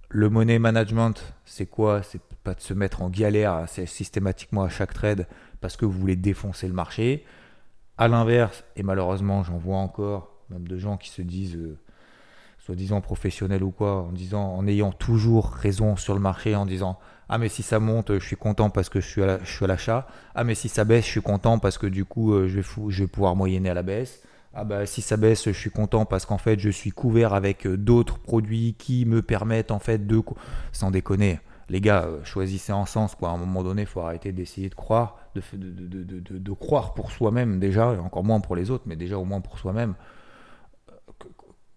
Le 0.09 0.29
money 0.29 0.59
management, 0.59 1.15
c'est 1.45 1.67
quoi? 1.67 2.03
C'est 2.03 2.21
pas 2.43 2.55
de 2.55 2.61
se 2.61 2.75
mettre 2.75 3.03
en 3.03 3.11
galère 3.11 3.67
systématiquement 3.69 4.63
à 4.63 4.69
chaque 4.69 4.93
trade 4.93 5.27
parce 5.61 5.77
que 5.77 5.85
vous 5.85 5.99
voulez 5.99 6.17
défoncer 6.17 6.67
le 6.67 6.75
marché. 6.75 7.25
À 8.01 8.09
l'inverse, 8.09 8.65
et 8.77 8.83
malheureusement 8.83 9.45
j'en 9.45 9.59
vois 9.59 9.77
encore, 9.77 10.33
même 10.49 10.67
de 10.67 10.79
gens 10.79 10.97
qui 10.97 11.11
se 11.11 11.23
disent, 11.23 11.57
euh, 11.57 11.79
soi-disant 12.59 13.01
professionnel 13.01 13.63
ou 13.63 13.71
quoi, 13.71 14.03
en 14.03 14.13
disant, 14.13 14.55
en 14.55 14.67
ayant 14.67 14.91
toujours 14.91 15.51
raison 15.51 15.97
sur 15.97 16.15
le 16.15 16.21
marché, 16.21 16.57
en 16.57 16.67
disant 16.67 16.99
ah 17.33 17.39
mais 17.39 17.49
si 17.49 17.63
ça 17.63 17.79
monte, 17.79 18.19
je 18.19 18.27
suis 18.27 18.37
content 18.37 18.71
parce 18.71 18.89
que 18.89 19.01
je 19.01 19.07
suis 19.07 19.23
à 19.65 19.67
l'achat. 19.69 20.09
Ah 20.35 20.43
mais 20.43 20.57
si 20.57 20.69
ça 20.69 20.85
baisse, 20.85 21.05
je 21.05 21.11
suis 21.11 21.23
content 21.23 21.61
parce 21.61 21.79
que 21.79 21.87
du 21.87 22.05
coup, 22.05 22.33
euh, 22.33 22.49
je 22.49 22.59
vais, 22.59 22.67
je 22.89 23.05
vais 23.05 23.07
pouvoir 23.07 23.37
moyenner 23.37 23.71
à 23.71 23.75
la 23.75 23.85
baisse. 23.85 24.23
Ah 24.53 24.65
bah 24.65 24.85
si 24.85 25.01
ça 25.01 25.17
baisse, 25.17 25.45
je 25.45 25.53
suis 25.53 25.71
content 25.71 26.07
parce 26.07 26.27
qu'en 26.27 26.39
fait, 26.39 26.59
je 26.59 26.71
suis 26.71 26.91
couvert 26.91 27.35
avec 27.35 27.69
euh, 27.69 27.77
d'autres 27.77 28.19
produits 28.19 28.75
qui 28.77 29.07
me 29.07 29.23
permettent 29.23 29.71
en 29.71 29.79
fait 29.79 30.09
de... 30.09 30.21
Sans 30.73 30.91
déconner, 30.91 31.39
les 31.71 31.81
gars, 31.81 32.05
euh, 32.05 32.25
choisissez 32.25 32.73
en 32.73 32.85
sens 32.85 33.15
quoi. 33.15 33.31
À 33.31 33.33
un 33.33 33.37
moment 33.37 33.63
donné, 33.63 33.83
il 33.83 33.87
faut 33.87 34.01
arrêter 34.01 34.33
d'essayer 34.33 34.69
de 34.69 34.75
croire, 34.75 35.17
de, 35.37 36.53
croire 36.53 36.95
pour 36.95 37.13
soi-même 37.13 37.61
déjà, 37.61 37.95
et 37.95 37.99
encore 37.99 38.25
moins 38.25 38.41
pour 38.41 38.57
les 38.57 38.71
autres, 38.71 38.85
mais 38.87 38.97
déjà 38.97 39.17
au 39.19 39.25
moins 39.25 39.41
pour 39.41 39.59
soi-même, 39.59 39.95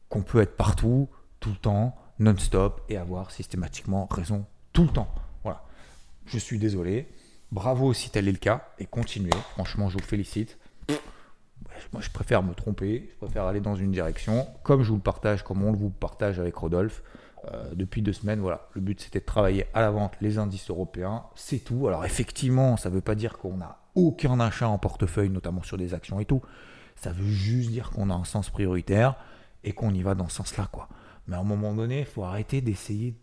qu'on 0.10 0.24
peut 0.24 0.42
être 0.42 0.58
partout, 0.58 1.10
tout 1.40 1.52
le 1.52 1.58
temps, 1.58 1.96
non-stop, 2.20 2.82
et 2.90 2.98
avoir 2.98 3.30
systématiquement 3.30 4.08
raison 4.10 4.46
tout 4.74 4.84
le 4.84 4.90
temps. 4.90 5.14
Voilà. 5.44 5.64
Je 6.26 6.40
suis 6.40 6.58
désolé. 6.58 7.08
Bravo 7.52 7.94
si 7.94 8.10
tel 8.10 8.28
est 8.28 8.32
le 8.32 8.40
cas, 8.40 8.66
et 8.80 8.88
continuez. 8.88 9.38
Franchement, 9.52 9.90
je 9.90 10.00
vous 10.00 10.04
félicite. 10.04 10.58
Moi, 11.92 12.02
je 12.02 12.10
préfère 12.10 12.42
me 12.42 12.56
tromper, 12.56 13.10
je 13.12 13.18
préfère 13.18 13.44
aller 13.44 13.60
dans 13.60 13.76
une 13.76 13.92
direction, 13.92 14.48
comme 14.64 14.82
je 14.82 14.90
vous 14.90 14.96
le 14.96 15.02
partage, 15.02 15.44
comme 15.44 15.64
on 15.64 15.72
le 15.72 15.78
vous 15.78 15.92
partage 15.92 16.40
avec 16.40 16.56
Rodolphe. 16.56 17.04
Euh, 17.52 17.74
depuis 17.76 18.02
deux 18.02 18.14
semaines, 18.14 18.40
voilà. 18.40 18.68
Le 18.74 18.82
but 18.82 19.02
c'était 19.02 19.20
de 19.20 19.26
travailler 19.26 19.66
à 19.74 19.82
la 19.82 19.92
vente 19.92 20.14
les 20.22 20.38
indices 20.38 20.70
européens, 20.70 21.24
c'est 21.36 21.60
tout. 21.60 21.88
Alors 21.88 22.06
effectivement, 22.06 22.78
ça 22.78 22.90
ne 22.90 22.96
veut 22.96 23.02
pas 23.02 23.16
dire 23.16 23.38
qu'on 23.38 23.58
n'a 23.58 23.80
aucun 23.96 24.40
achat 24.40 24.68
en 24.68 24.78
portefeuille, 24.78 25.30
notamment 25.30 25.64
sur 25.64 25.78
des 25.78 25.94
actions 25.94 26.20
et 26.20 26.26
tout. 26.26 26.42
Ça 26.96 27.12
veut 27.12 27.28
juste 27.30 27.70
dire 27.70 27.92
qu'on 27.92 28.10
a 28.10 28.14
un 28.14 28.24
sens 28.24 28.50
prioritaire 28.50 29.16
et 29.64 29.74
qu'on 29.74 29.94
y 29.94 30.02
va 30.02 30.16
dans 30.16 30.30
ce 30.30 30.38
sens-là, 30.38 30.70
quoi. 30.72 30.88
Mais 31.28 31.36
à 31.36 31.40
un 31.40 31.44
moment 31.44 31.74
donné, 31.74 32.00
il 32.00 32.06
faut 32.06 32.24
arrêter 32.24 32.62
d'essayer 32.62 33.16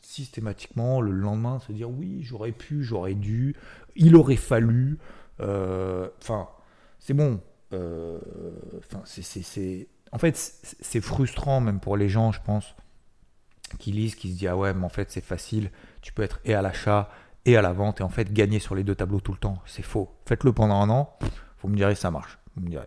systématiquement 0.00 1.00
le 1.00 1.12
lendemain 1.12 1.60
se 1.60 1.72
dire 1.72 1.88
oui, 1.88 2.22
j'aurais 2.22 2.52
pu, 2.52 2.82
j'aurais 2.82 3.14
dû, 3.14 3.56
il 3.96 4.16
aurait 4.16 4.36
fallu. 4.36 4.98
Euh, 5.40 6.08
enfin, 6.20 6.48
c'est 6.98 7.14
bon. 7.14 7.40
Euh, 7.72 8.18
enfin, 8.78 9.00
c'est, 9.04 9.88
en 10.10 10.18
fait, 10.18 10.36
c'est 10.36 11.00
frustrant 11.00 11.60
même 11.60 11.80
pour 11.80 11.96
les 11.96 12.08
gens, 12.08 12.32
je 12.32 12.40
pense, 12.42 12.74
qui 13.76 13.92
lisent, 13.92 14.14
qui 14.14 14.32
se 14.32 14.38
disent 14.38 14.48
ah 14.48 14.56
ouais, 14.56 14.74
mais 14.74 14.84
en 14.84 14.90
fait 14.90 15.10
c'est 15.10 15.24
facile. 15.24 15.70
Tu 16.00 16.12
peux 16.12 16.22
être 16.22 16.40
et 16.44 16.54
à 16.54 16.62
l'achat 16.62 17.10
et 17.44 17.56
à 17.56 17.62
la 17.62 17.72
vente 17.72 18.00
et 18.00 18.04
en 18.04 18.08
fait 18.08 18.32
gagner 18.32 18.58
sur 18.58 18.74
les 18.74 18.84
deux 18.84 18.94
tableaux 18.94 19.20
tout 19.20 19.32
le 19.32 19.38
temps. 19.38 19.58
C'est 19.66 19.82
faux. 19.82 20.10
Faites-le 20.26 20.52
pendant 20.52 20.80
un 20.80 20.90
an. 20.90 21.16
Vous 21.60 21.68
me 21.68 21.76
direz 21.76 21.94
ça 21.94 22.10
marche. 22.10 22.38
Vous 22.56 22.62
me 22.62 22.70
direz. 22.70 22.86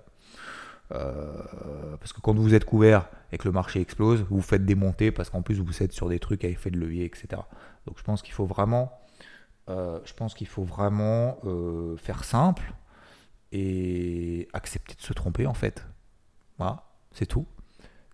Euh, 0.91 1.97
parce 1.97 2.13
que 2.13 2.21
quand 2.21 2.35
vous 2.35 2.53
êtes 2.53 2.65
couvert 2.65 3.09
et 3.31 3.37
que 3.37 3.47
le 3.47 3.51
marché 3.51 3.81
explose, 3.81 4.21
vous 4.29 4.41
faites 4.41 4.65
des 4.65 4.75
montées 4.75 5.11
parce 5.11 5.29
qu'en 5.29 5.41
plus 5.41 5.59
vous 5.59 5.83
êtes 5.83 5.93
sur 5.93 6.09
des 6.09 6.19
trucs 6.19 6.45
à 6.45 6.47
effet 6.47 6.69
de 6.69 6.77
levier, 6.77 7.05
etc. 7.05 7.41
Donc 7.87 7.97
je 7.97 8.03
pense 8.03 8.21
qu'il 8.21 8.33
faut 8.33 8.45
vraiment, 8.45 8.91
euh, 9.69 9.99
euh, 11.45 11.97
faire 11.97 12.23
simple 12.23 12.73
et 13.51 14.47
accepter 14.53 14.95
de 14.95 15.01
se 15.01 15.13
tromper 15.13 15.47
en 15.47 15.53
fait. 15.53 15.85
Voilà, 16.57 16.83
c'est 17.11 17.25
tout. 17.25 17.45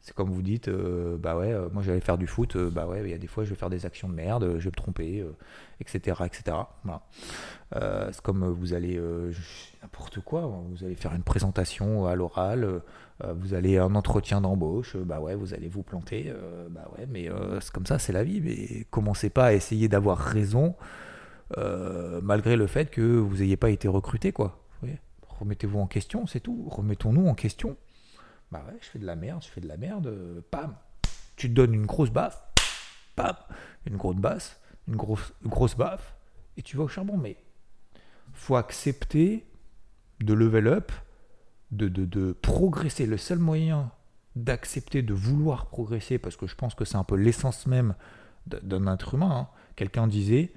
C'est 0.02 0.16
comme 0.16 0.32
vous 0.32 0.42
dites, 0.42 0.68
bah 0.68 1.38
ouais, 1.38 1.56
moi 1.72 1.84
j'allais 1.84 2.00
faire 2.00 2.18
du 2.18 2.26
foot, 2.26 2.58
bah 2.58 2.88
ouais, 2.88 3.02
il 3.04 3.10
y 3.10 3.14
a 3.14 3.20
des 3.20 3.28
fois 3.28 3.44
je 3.44 3.52
vais 3.52 3.56
faire 3.56 3.70
des 3.70 3.86
actions 3.86 4.10
de 4.10 4.16
merde, 4.16 4.56
je 4.58 4.64
vais 4.64 4.72
me 4.72 4.76
tromper, 4.76 5.24
etc., 5.80 6.24
etc. 6.26 6.58
Voilà. 6.84 7.04
c'est 8.12 8.22
comme 8.22 8.46
vous 8.48 8.74
allez 8.74 9.00
n'importe 9.84 10.20
quoi. 10.22 10.52
Vous 10.72 10.84
allez 10.84 10.96
faire 10.96 11.14
une 11.14 11.22
présentation 11.22 12.08
à 12.08 12.16
l'oral, 12.16 12.82
euh, 13.24 13.34
vous 13.34 13.54
allez 13.54 13.78
un 13.78 13.96
entretien 13.96 14.42
d'embauche, 14.42 14.96
bah 14.98 15.20
ouais, 15.20 15.36
vous 15.36 15.54
allez 15.54 15.68
vous 15.68 15.84
planter, 15.84 16.26
euh, 16.28 16.68
bah 16.70 16.90
ouais, 16.98 17.06
mais 17.10 17.30
euh, 17.30 17.60
c'est 17.60 17.72
comme 17.72 17.86
ça, 17.86 18.00
c'est 18.00 18.14
la 18.14 18.24
vie. 18.24 18.42
Mais 18.42 18.86
commencez 18.90 19.30
pas 19.30 19.48
à 19.48 19.54
essayer 19.54 19.88
d'avoir 19.88 20.18
raison 20.18 20.76
malgré 22.24 22.56
le 22.56 22.66
fait 22.66 22.90
que 22.90 23.02
vous 23.02 23.38
n'ayez 23.38 23.58
pas 23.58 23.72
été 23.72 23.90
recruté, 23.90 24.32
quoi. 24.32 24.58
Remettez-vous 25.40 25.80
en 25.80 25.88
question, 25.88 26.28
c'est 26.28 26.40
tout. 26.40 26.68
Remettons-nous 26.70 27.28
en 27.28 27.34
question. 27.34 27.76
Bah 28.52 28.64
ouais, 28.68 28.78
je 28.82 28.88
fais 28.88 29.00
de 29.00 29.06
la 29.06 29.16
merde, 29.16 29.42
je 29.44 29.48
fais 29.48 29.62
de 29.62 29.68
la 29.68 29.78
merde, 29.78 30.44
pam. 30.52 30.76
Tu 31.36 31.50
te 31.50 31.54
donnes 31.54 31.74
une 31.74 31.86
grosse 31.86 32.12
baffe, 32.12 32.42
pam, 33.16 33.36
une 33.86 33.98
grosse 33.98 34.18
basse, 34.18 34.62
une 34.88 34.96
grosse, 34.96 35.34
grosse 35.44 35.76
baffe, 35.76 36.16
et 36.58 36.62
tu 36.62 36.78
vas 36.78 36.84
au 36.84 36.88
charbon. 36.88 37.18
Mais 37.18 37.38
faut 38.34 38.56
accepter 38.56 39.46
de 40.20 40.34
level 40.34 40.68
up, 40.68 40.92
de, 41.72 41.88
de, 41.88 42.34
progresser. 42.34 43.06
Le 43.06 43.18
seul 43.18 43.40
moyen 43.40 43.92
d'accepter 44.36 45.02
de 45.02 45.14
vouloir 45.14 45.68
progresser, 45.68 46.18
parce 46.18 46.36
que 46.36 46.48
je 46.48 46.56
pense 46.56 46.76
que 46.76 46.86
c'est 46.86 46.98
un 46.98 47.04
peu 47.04 47.16
l'essence 47.16 47.66
même 47.68 47.96
d'un 48.46 48.92
être 48.94 49.14
humain. 49.14 49.32
Hein. 49.32 49.48
Quelqu'un 49.76 50.08
disait 50.08 50.54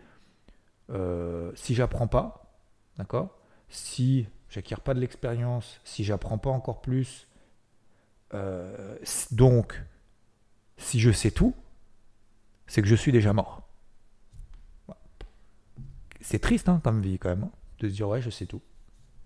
euh, 0.91 1.53
si 1.55 1.75
j'apprends 1.75 2.09
pas, 2.09 2.59
d'accord 2.99 3.39
Si 3.69 4.27
j'acquiers 4.49 4.77
pas 4.77 4.95
de 4.95 5.01
l'expérience, 5.01 5.81
si 5.85 6.05
j'apprends 6.05 6.39
pas 6.39 6.51
encore 6.51 6.81
plus, 6.83 7.27
euh, 8.33 8.97
donc 9.31 9.83
si 10.77 10.99
je 11.01 11.11
sais 11.11 11.31
tout, 11.31 11.55
c'est 12.67 12.83
que 12.83 12.89
je 12.89 12.95
suis 12.95 13.13
déjà 13.13 13.33
mort. 13.33 13.63
C'est 16.21 16.39
triste 16.39 16.71
hein, 16.71 16.81
comme 16.83 17.03
vie 17.03 17.19
quand 17.19 17.29
même, 17.29 17.45
hein, 17.45 17.53
de 17.81 17.89
se 17.89 17.95
dire 17.95 18.09
ouais, 18.09 18.23
je 18.23 18.31
sais 18.31 18.47
tout 18.47 18.63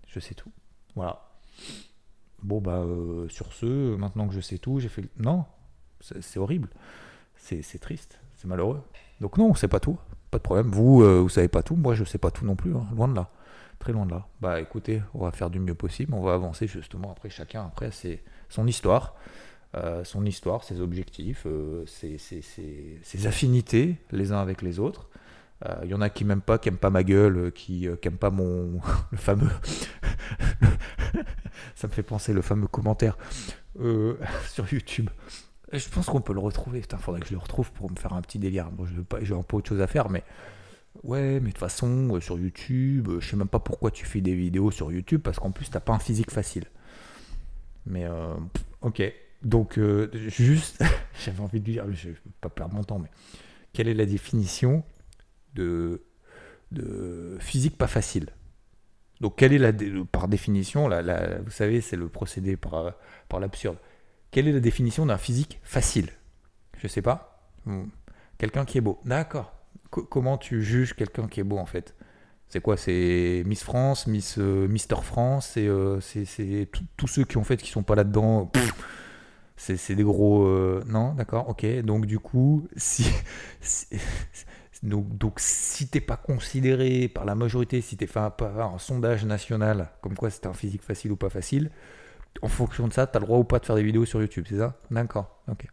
je 0.09 0.19
sais 0.19 0.33
tout. 0.33 0.51
Voilà. 0.95 1.21
Bon, 2.41 2.59
bah, 2.61 2.79
euh, 2.79 3.27
sur 3.29 3.53
ce, 3.53 3.95
maintenant 3.95 4.27
que 4.27 4.33
je 4.33 4.41
sais 4.41 4.57
tout, 4.57 4.79
j'ai 4.79 4.89
fait. 4.89 5.03
Non, 5.17 5.45
c'est 5.99 6.39
horrible. 6.39 6.69
C'est 7.35 7.79
triste, 7.79 8.19
c'est 8.35 8.47
malheureux. 8.47 8.81
Donc, 9.21 9.37
non, 9.37 9.53
c'est 9.53 9.67
pas 9.67 9.79
tout. 9.79 9.97
Pas 10.31 10.37
de 10.37 10.43
problème. 10.43 10.67
Vous, 10.67 11.01
euh, 11.01 11.21
vous 11.21 11.29
savez 11.29 11.47
pas 11.47 11.63
tout. 11.63 11.75
Moi, 11.75 11.95
je 11.95 12.03
sais 12.03 12.17
pas 12.17 12.31
tout 12.31 12.45
non 12.45 12.55
plus. 12.55 12.75
Hein. 12.75 12.87
Loin 12.95 13.07
de 13.07 13.15
là. 13.15 13.29
Très 13.79 13.93
loin 13.93 14.05
de 14.05 14.11
là. 14.11 14.27
Bah, 14.41 14.59
écoutez, 14.59 15.01
on 15.13 15.19
va 15.19 15.31
faire 15.31 15.49
du 15.49 15.59
mieux 15.59 15.73
possible. 15.75 16.13
On 16.13 16.21
va 16.21 16.33
avancer 16.33 16.67
justement. 16.67 17.11
Après, 17.11 17.29
chacun, 17.29 17.65
après, 17.65 17.91
c'est 17.91 18.23
son 18.49 18.67
histoire. 18.67 19.15
Euh, 19.75 20.03
son 20.03 20.25
histoire, 20.25 20.63
ses 20.63 20.81
objectifs, 20.81 21.45
ses, 21.85 22.17
ses, 22.17 23.27
affinités 23.27 23.97
les 24.11 24.31
uns 24.31 24.39
avec 24.39 24.63
les 24.63 24.79
autres. 24.79 25.09
Il 25.65 25.71
euh, 25.71 25.85
y 25.87 25.93
en 25.93 25.99
a 25.99 26.09
qui 26.09 26.23
m'aiment 26.23 26.41
pas, 26.41 26.57
qui 26.57 26.69
aiment 26.69 26.77
pas 26.77 26.89
ma 26.89 27.03
gueule, 27.03 27.37
euh, 27.37 27.51
qui, 27.51 27.87
euh, 27.87 27.97
qui 27.97 28.09
pas 28.09 28.29
mon 28.29 28.79
le 29.11 29.17
fameux. 29.17 29.49
ça 31.75 31.87
me 31.87 31.91
fait 31.91 32.03
penser 32.03 32.31
le 32.33 32.41
fameux 32.41 32.67
commentaire 32.67 33.17
sur 34.47 34.71
YouTube. 34.71 35.09
Je 35.71 35.89
pense 35.89 36.05
qu'on 36.05 36.21
peut 36.21 36.33
le 36.33 36.39
retrouver. 36.39 36.79
Putain, 36.81 36.97
faudrait 36.97 37.19
que 37.19 37.27
je 37.27 37.33
le 37.33 37.39
retrouve 37.39 37.71
pour 37.73 37.91
me 37.91 37.95
faire 37.97 38.13
un 38.13 38.21
petit 38.21 38.39
délire. 38.39 38.71
Bon, 38.71 38.87
pas, 39.07 39.17
un 39.17 39.43
peu 39.43 39.57
autre 39.57 39.69
chose 39.69 39.81
à 39.81 39.87
faire, 39.87 40.09
mais 40.09 40.23
ouais, 41.03 41.39
mais 41.39 41.39
de 41.39 41.45
toute 41.47 41.57
façon, 41.57 42.19
sur 42.21 42.39
YouTube, 42.39 43.09
je 43.19 43.29
sais 43.29 43.35
même 43.35 43.47
pas 43.47 43.59
pourquoi 43.59 43.91
tu 43.91 44.05
fais 44.05 44.21
des 44.21 44.33
vidéos 44.33 44.71
sur 44.71 44.91
YouTube 44.91 45.21
parce 45.21 45.39
qu'en 45.39 45.51
plus, 45.51 45.69
t'as 45.69 45.79
pas 45.81 45.93
un 45.93 45.99
physique 45.99 46.31
facile. 46.31 46.65
Mais 47.89 48.05
ok. 48.81 49.01
Donc, 49.41 49.79
juste, 50.13 50.83
j'avais 51.25 51.41
envie 51.41 51.59
de 51.59 51.65
dire, 51.65 51.85
je 51.91 52.09
ne 52.09 52.13
peux 52.13 52.29
pas 52.41 52.49
perdre 52.49 52.75
mon 52.75 52.83
temps, 52.83 52.99
mais 52.99 53.09
quelle 53.73 53.87
est 53.87 53.93
la 53.93 54.05
définition 54.05 54.83
de, 55.55 56.03
de 56.71 57.37
physique 57.39 57.77
pas 57.77 57.87
facile? 57.87 58.27
Donc, 59.21 59.35
quelle 59.37 59.53
est 59.53 59.57
la, 59.57 59.73
par 60.11 60.27
définition, 60.27 60.87
la, 60.87 61.39
vous 61.39 61.51
savez, 61.51 61.81
c'est 61.81 61.97
le 61.97 62.07
procédé 62.07 62.55
par, 62.55 62.93
par 63.27 63.39
l'absurde. 63.39 63.77
Quelle 64.31 64.47
est 64.47 64.53
la 64.53 64.59
définition 64.59 65.05
d'un 65.05 65.17
physique 65.17 65.59
facile? 65.63 66.09
Je 66.77 66.87
sais 66.87 67.01
pas. 67.01 67.51
Hmm. 67.65 67.85
Quelqu'un 68.37 68.63
qui 68.63 68.77
est 68.77 68.81
beau. 68.81 68.99
D'accord. 69.05 69.53
comment 69.89 70.37
tu 70.37 70.63
juges 70.63 70.93
quelqu'un 70.93 71.27
qui 71.27 71.41
est 71.41 71.43
beau 71.43 71.57
en 71.57 71.65
fait? 71.65 71.95
C'est 72.49 72.61
quoi 72.61 72.77
C'est 72.77 73.43
Miss 73.45 73.63
France, 73.63 74.07
Miss 74.07 74.37
euh, 74.39 74.67
Mister 74.67 74.95
France, 75.03 75.53
euh, 75.57 75.99
c'est 76.01 76.67
tous 76.97 77.07
ceux 77.07 77.23
qui 77.23 77.37
en 77.37 77.43
fait 77.43 77.57
qui 77.57 77.69
sont 77.69 77.83
pas 77.83 77.95
là-dedans. 77.95 78.51
C'est 79.55 79.95
des 79.95 80.03
gros. 80.03 80.45
Euh, 80.45 80.83
non, 80.87 81.13
d'accord, 81.13 81.49
ok. 81.49 81.65
Donc 81.81 82.05
du 82.05 82.17
coup, 82.17 82.67
si, 82.77 83.05
donc, 84.83 85.17
donc 85.17 85.39
si 85.39 85.87
t'es 85.89 85.99
pas 85.99 86.15
considéré 86.15 87.07
par 87.09 87.25
la 87.25 87.35
majorité, 87.35 87.81
si 87.81 87.97
t'es 87.97 88.07
fait 88.07 88.31
pas 88.37 88.71
un 88.73 88.77
sondage 88.77 89.25
national, 89.25 89.89
comme 90.01 90.15
quoi 90.15 90.29
c'est 90.29 90.45
un 90.45 90.53
physique 90.53 90.81
facile 90.81 91.11
ou 91.11 91.17
pas 91.17 91.29
facile, 91.29 91.69
en 92.41 92.47
fonction 92.47 92.87
de 92.87 92.93
ça, 92.93 93.05
tu 93.05 93.17
as 93.17 93.19
le 93.19 93.25
droit 93.25 93.37
ou 93.37 93.43
pas 93.43 93.59
de 93.59 93.65
faire 93.65 93.75
des 93.75 93.83
vidéos 93.83 94.05
sur 94.05 94.21
YouTube, 94.21 94.45
c'est 94.47 94.57
ça? 94.57 94.79
D'accord, 94.91 95.41
ok. 95.49 95.65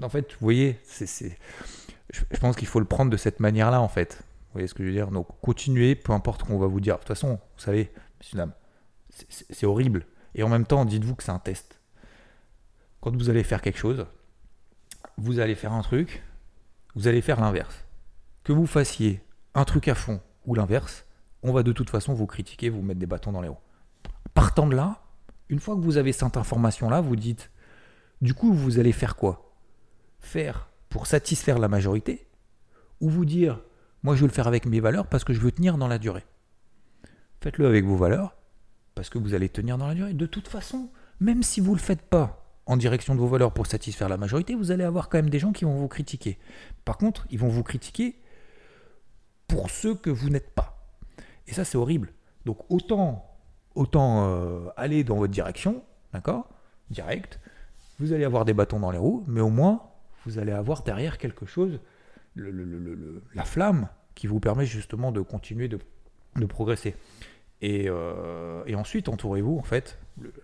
En 0.00 0.08
fait, 0.08 0.32
vous 0.32 0.38
voyez, 0.40 0.78
c'est, 0.84 1.36
je, 2.10 2.38
pense 2.40 2.56
qu'il 2.56 2.66
faut 2.66 2.80
le 2.80 2.86
prendre 2.86 3.10
de 3.10 3.16
cette 3.16 3.40
manière-là, 3.40 3.80
en 3.80 3.88
fait. 3.88 4.22
Vous 4.52 4.58
voyez 4.58 4.68
ce 4.68 4.74
que 4.74 4.82
je 4.82 4.88
veux 4.88 4.94
dire? 4.94 5.10
Donc, 5.10 5.28
continuez, 5.40 5.94
peu 5.94 6.12
importe 6.12 6.42
qu'on 6.42 6.58
va 6.58 6.66
vous 6.66 6.80
dire. 6.80 6.96
De 6.96 6.98
toute 6.98 7.08
façon, 7.08 7.40
vous 7.56 7.62
savez, 7.62 7.90
monsieur, 8.20 8.38
c'est 9.50 9.64
horrible. 9.64 10.06
Et 10.34 10.42
en 10.42 10.50
même 10.50 10.66
temps, 10.66 10.84
dites-vous 10.84 11.14
que 11.14 11.22
c'est 11.22 11.32
un 11.32 11.38
test. 11.38 11.80
Quand 13.00 13.16
vous 13.16 13.30
allez 13.30 13.44
faire 13.44 13.62
quelque 13.62 13.78
chose, 13.78 14.06
vous 15.16 15.38
allez 15.38 15.54
faire 15.54 15.72
un 15.72 15.80
truc, 15.80 16.22
vous 16.94 17.08
allez 17.08 17.22
faire 17.22 17.40
l'inverse 17.40 17.86
que 18.44 18.52
vous 18.52 18.66
fassiez 18.66 19.22
un 19.54 19.64
truc 19.64 19.88
à 19.88 19.94
fond 19.94 20.20
ou 20.44 20.54
l'inverse, 20.54 21.06
on 21.42 21.52
va 21.52 21.62
de 21.62 21.72
toute 21.72 21.88
façon 21.88 22.12
vous 22.12 22.26
critiquer, 22.26 22.68
vous 22.68 22.82
mettre 22.82 23.00
des 23.00 23.06
bâtons 23.06 23.32
dans 23.32 23.40
les 23.40 23.48
roues. 23.48 23.56
Partant 24.34 24.66
de 24.66 24.76
là, 24.76 25.02
une 25.48 25.60
fois 25.60 25.76
que 25.76 25.80
vous 25.80 25.96
avez 25.96 26.12
cette 26.12 26.36
information-là, 26.36 27.00
vous 27.00 27.16
dites, 27.16 27.50
du 28.20 28.34
coup, 28.34 28.52
vous 28.52 28.78
allez 28.78 28.92
faire 28.92 29.16
quoi? 29.16 29.54
Faire 30.20 30.68
pour 30.90 31.06
satisfaire 31.06 31.58
la 31.58 31.68
majorité, 31.68 32.28
ou 33.00 33.08
vous 33.08 33.24
dire, 33.24 33.60
moi 34.02 34.14
je 34.14 34.20
veux 34.20 34.26
le 34.26 34.32
faire 34.32 34.46
avec 34.46 34.66
mes 34.66 34.80
valeurs 34.80 35.06
parce 35.06 35.24
que 35.24 35.32
je 35.32 35.40
veux 35.40 35.52
tenir 35.52 35.78
dans 35.78 35.88
la 35.88 35.98
durée. 35.98 36.24
Faites-le 37.40 37.66
avec 37.66 37.84
vos 37.84 37.96
valeurs, 37.96 38.36
parce 38.94 39.10
que 39.10 39.18
vous 39.18 39.34
allez 39.34 39.48
tenir 39.48 39.76
dans 39.76 39.88
la 39.88 39.94
durée. 39.94 40.14
De 40.14 40.26
toute 40.26 40.46
façon, 40.46 40.90
même 41.20 41.42
si 41.42 41.60
vous 41.60 41.72
ne 41.72 41.76
le 41.76 41.82
faites 41.82 42.02
pas 42.02 42.44
en 42.66 42.76
direction 42.76 43.14
de 43.14 43.20
vos 43.20 43.26
valeurs 43.26 43.52
pour 43.52 43.66
satisfaire 43.66 44.08
la 44.08 44.16
majorité, 44.16 44.54
vous 44.54 44.70
allez 44.70 44.84
avoir 44.84 45.08
quand 45.08 45.18
même 45.18 45.30
des 45.30 45.40
gens 45.40 45.52
qui 45.52 45.64
vont 45.64 45.74
vous 45.74 45.88
critiquer. 45.88 46.38
Par 46.84 46.98
contre, 46.98 47.26
ils 47.30 47.38
vont 47.38 47.48
vous 47.48 47.64
critiquer 47.64 48.16
pour 49.48 49.70
ceux 49.70 49.94
que 49.94 50.10
vous 50.10 50.30
n'êtes 50.30 50.50
pas. 50.54 50.78
Et 51.48 51.52
ça, 51.52 51.64
c'est 51.64 51.76
horrible. 51.76 52.12
Donc 52.44 52.58
autant, 52.70 53.28
autant 53.74 54.28
euh, 54.28 54.68
aller 54.76 55.02
dans 55.04 55.16
votre 55.16 55.32
direction, 55.32 55.82
d'accord 56.12 56.48
Direct. 56.90 57.40
Vous 57.98 58.12
allez 58.12 58.24
avoir 58.24 58.44
des 58.44 58.54
bâtons 58.54 58.80
dans 58.80 58.90
les 58.90 58.98
roues, 58.98 59.24
mais 59.26 59.40
au 59.40 59.50
moins, 59.50 59.82
vous 60.24 60.38
allez 60.38 60.52
avoir 60.52 60.82
derrière 60.82 61.18
quelque 61.18 61.46
chose, 61.46 61.80
la 62.36 63.44
flamme 63.44 63.88
qui 64.14 64.26
vous 64.26 64.40
permet 64.40 64.66
justement 64.66 65.12
de 65.12 65.20
continuer 65.20 65.68
de, 65.68 65.78
progresser. 66.46 66.96
Euh, 67.62 68.62
et, 68.66 68.74
ensuite, 68.74 69.08
entourez-vous, 69.08 69.58
en 69.58 69.62
fait, 69.62 69.98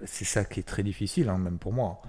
c'est 0.04 0.24
ça 0.24 0.44
qui 0.44 0.60
est 0.60 0.64
très 0.64 0.82
difficile, 0.82 1.28
hein, 1.28 1.38
même 1.38 1.58
pour 1.58 1.72
moi. 1.72 2.00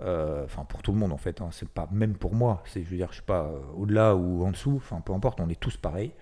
Euh, 0.00 0.44
enfin, 0.44 0.64
pour 0.64 0.82
tout 0.82 0.92
le 0.92 0.98
monde, 0.98 1.12
en 1.12 1.16
fait. 1.16 1.40
Hein, 1.40 1.48
c'est 1.52 1.68
pas 1.68 1.88
même 1.92 2.14
pour 2.14 2.34
moi. 2.34 2.62
C'est, 2.66 2.82
je 2.82 2.88
veux 2.88 2.96
dire, 2.96 3.08
je 3.12 3.16
sais 3.16 3.22
pas, 3.26 3.44
euh, 3.44 3.60
au-delà 3.76 4.14
ou 4.14 4.44
en 4.44 4.50
dessous, 4.50 4.76
enfin, 4.76 5.00
peu 5.00 5.12
importe, 5.12 5.40
on 5.40 5.48
est 5.48 5.58
tous 5.58 5.76
pareils. 5.76 6.12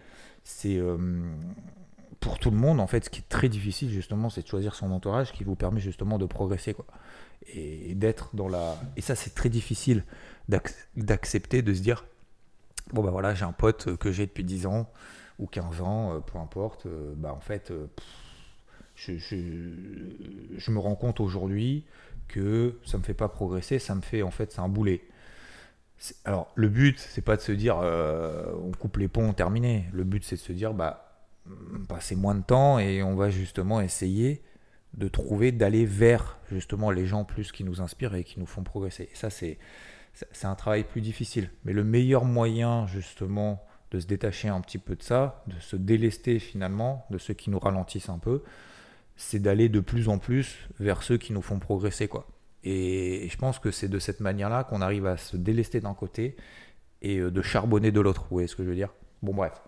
C'est 0.45 0.81
pour 2.21 2.38
tout 2.38 2.51
le 2.51 2.57
monde, 2.57 2.79
en 2.79 2.87
fait, 2.87 3.05
ce 3.05 3.11
qui 3.11 3.21
est 3.21 3.29
très 3.29 3.49
difficile, 3.49 3.90
justement, 3.90 4.31
c'est 4.31 4.42
de 4.42 4.47
choisir 4.47 4.77
son 4.77 4.92
entourage 4.92 5.33
qui 5.33 5.42
vous 5.42 5.57
permet 5.57 5.81
justement 5.81 6.19
de 6.19 6.27
progresser, 6.27 6.73
quoi. 6.73 6.87
Et, 7.53 7.95
d'être 7.95 8.35
dans 8.37 8.49
la. 8.49 8.77
Et 8.97 9.01
ça, 9.01 9.16
c'est 9.16 9.35
très 9.35 9.49
difficile 9.49 10.05
d'accepter, 10.97 11.62
de 11.62 11.75
se 11.75 11.83
dire 11.83 12.05
bon, 12.92 13.03
ben 13.03 13.11
voilà, 13.11 13.35
j'ai 13.35 13.44
un 13.44 13.53
pote 13.53 13.96
que 13.96 14.12
j'ai 14.12 14.27
depuis 14.27 14.44
10 14.44 14.66
ans 14.66 14.90
ou 15.38 15.46
15 15.46 15.81
ans, 15.83 16.20
peu 16.20 16.38
importe, 16.38 16.87
bah, 17.16 17.33
en 17.33 17.40
fait 17.40 17.72
je, 18.96 20.70
me 20.70 20.79
rends 20.79 20.94
compte 20.94 21.20
aujourd'hui 21.20 21.85
que 22.29 22.79
ça 22.85 22.99
me 22.99 23.03
fait 23.03 23.14
pas 23.14 23.29
progresser, 23.29 23.79
ça 23.79 23.94
me 23.94 24.01
fait 24.01 24.22
en 24.22 24.31
fait 24.31 24.53
c'est 24.53 24.61
un 24.61 24.68
boulet. 24.68 25.03
Alors 26.25 26.51
le 26.55 26.68
but 26.68 26.99
c'est 26.99 27.22
pas 27.22 27.37
de 27.37 27.40
se 27.40 27.53
dire 27.53 27.79
euh, 27.83 28.53
on 28.62 28.72
coupe 28.72 28.96
les 28.96 29.09
ponts 29.09 29.33
terminé. 29.33 29.85
Le 29.92 30.05
but 30.05 30.25
c'est 30.25 30.37
de 30.37 30.40
se 30.40 30.53
dire 30.53 30.75
bah 30.75 31.03
passer 31.88 32.16
moins 32.16 32.35
de 32.35 32.42
temps 32.42 32.79
et 32.79 33.03
on 33.03 33.14
va 33.14 33.31
justement 33.31 33.81
essayer 33.81 34.42
de 34.94 35.09
trouver 35.09 35.53
d'aller 35.53 35.85
vers 35.85 36.38
justement 36.51 36.90
les 36.90 37.07
gens 37.07 37.25
plus 37.25 37.53
qui 37.53 37.62
nous 37.62 37.81
inspirent 37.81 38.14
et 38.14 38.25
qui 38.25 38.40
nous 38.40 38.46
font 38.46 38.62
progresser. 38.64 39.09
Et 39.12 39.14
ça 39.14 39.31
c'est 39.31 39.59
c'est 40.33 40.46
un 40.46 40.55
travail 40.55 40.85
plus 40.85 41.00
difficile. 41.00 41.50
Mais 41.64 41.72
le 41.72 41.85
meilleur 41.85 42.24
moyen 42.24 42.87
justement 42.87 43.62
de 43.90 44.00
se 44.00 44.07
détacher 44.07 44.48
un 44.48 44.61
petit 44.61 44.79
peu 44.79 44.96
de 44.96 45.02
ça, 45.02 45.44
de 45.46 45.61
se 45.61 45.76
délester 45.76 46.38
finalement 46.38 47.07
de 47.11 47.18
ceux 47.18 47.35
qui 47.35 47.50
nous 47.50 47.59
ralentissent 47.59 48.09
un 48.09 48.18
peu, 48.18 48.42
c'est 49.16 49.38
d'aller 49.38 49.68
de 49.68 49.81
plus 49.81 50.09
en 50.09 50.18
plus 50.18 50.68
vers 50.81 51.02
ceux 51.02 51.18
qui 51.18 51.33
nous 51.33 51.42
font 51.42 51.59
progresser. 51.59 52.09
quoi. 52.09 52.26
Et 52.64 53.29
je 53.31 53.37
pense 53.37 53.59
que 53.59 53.70
c'est 53.70 53.88
de 53.88 53.98
cette 53.98 54.20
manière-là 54.20 54.64
qu'on 54.64 54.81
arrive 54.81 55.07
à 55.07 55.16
se 55.16 55.37
délester 55.37 55.81
d'un 55.81 55.94
côté 55.94 56.37
et 57.02 57.18
euh, 57.18 57.31
de 57.31 57.42
charbonner 57.42 57.92
de 57.92 58.00
l'autre. 58.00 58.22
Vous 58.22 58.37
voyez 58.37 58.48
ce 58.48 58.57
que 58.57 58.64
je 58.64 58.68
veux 58.68 58.74
dire? 58.74 58.92
Bon, 59.22 59.35
bref. 59.35 59.62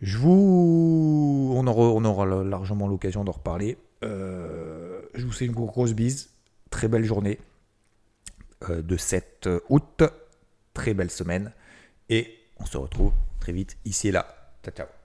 Je 0.00 0.16
vous... 0.16 1.52
On 1.54 1.66
aura, 1.66 2.44
largement 2.44 2.86
l'occasion 2.86 3.24
d'en 3.24 3.32
reparler. 3.32 3.76
Euh, 4.04 5.02
je 5.14 5.26
vous 5.26 5.32
fais 5.32 5.44
une 5.44 5.52
grosse 5.52 5.92
bise. 5.92 6.30
Très 6.70 6.88
belle 6.88 7.04
journée 7.04 7.38
de 8.68 8.96
7 8.96 9.48
août. 9.68 10.02
Très 10.74 10.94
belle 10.94 11.10
semaine. 11.10 11.52
Et 12.08 12.38
on 12.58 12.66
se 12.66 12.76
retrouve 12.76 13.12
très 13.40 13.52
vite 13.52 13.76
ici 13.84 14.08
et 14.08 14.12
là. 14.12 14.26
Ciao, 14.62 14.74
ciao. 14.74 14.97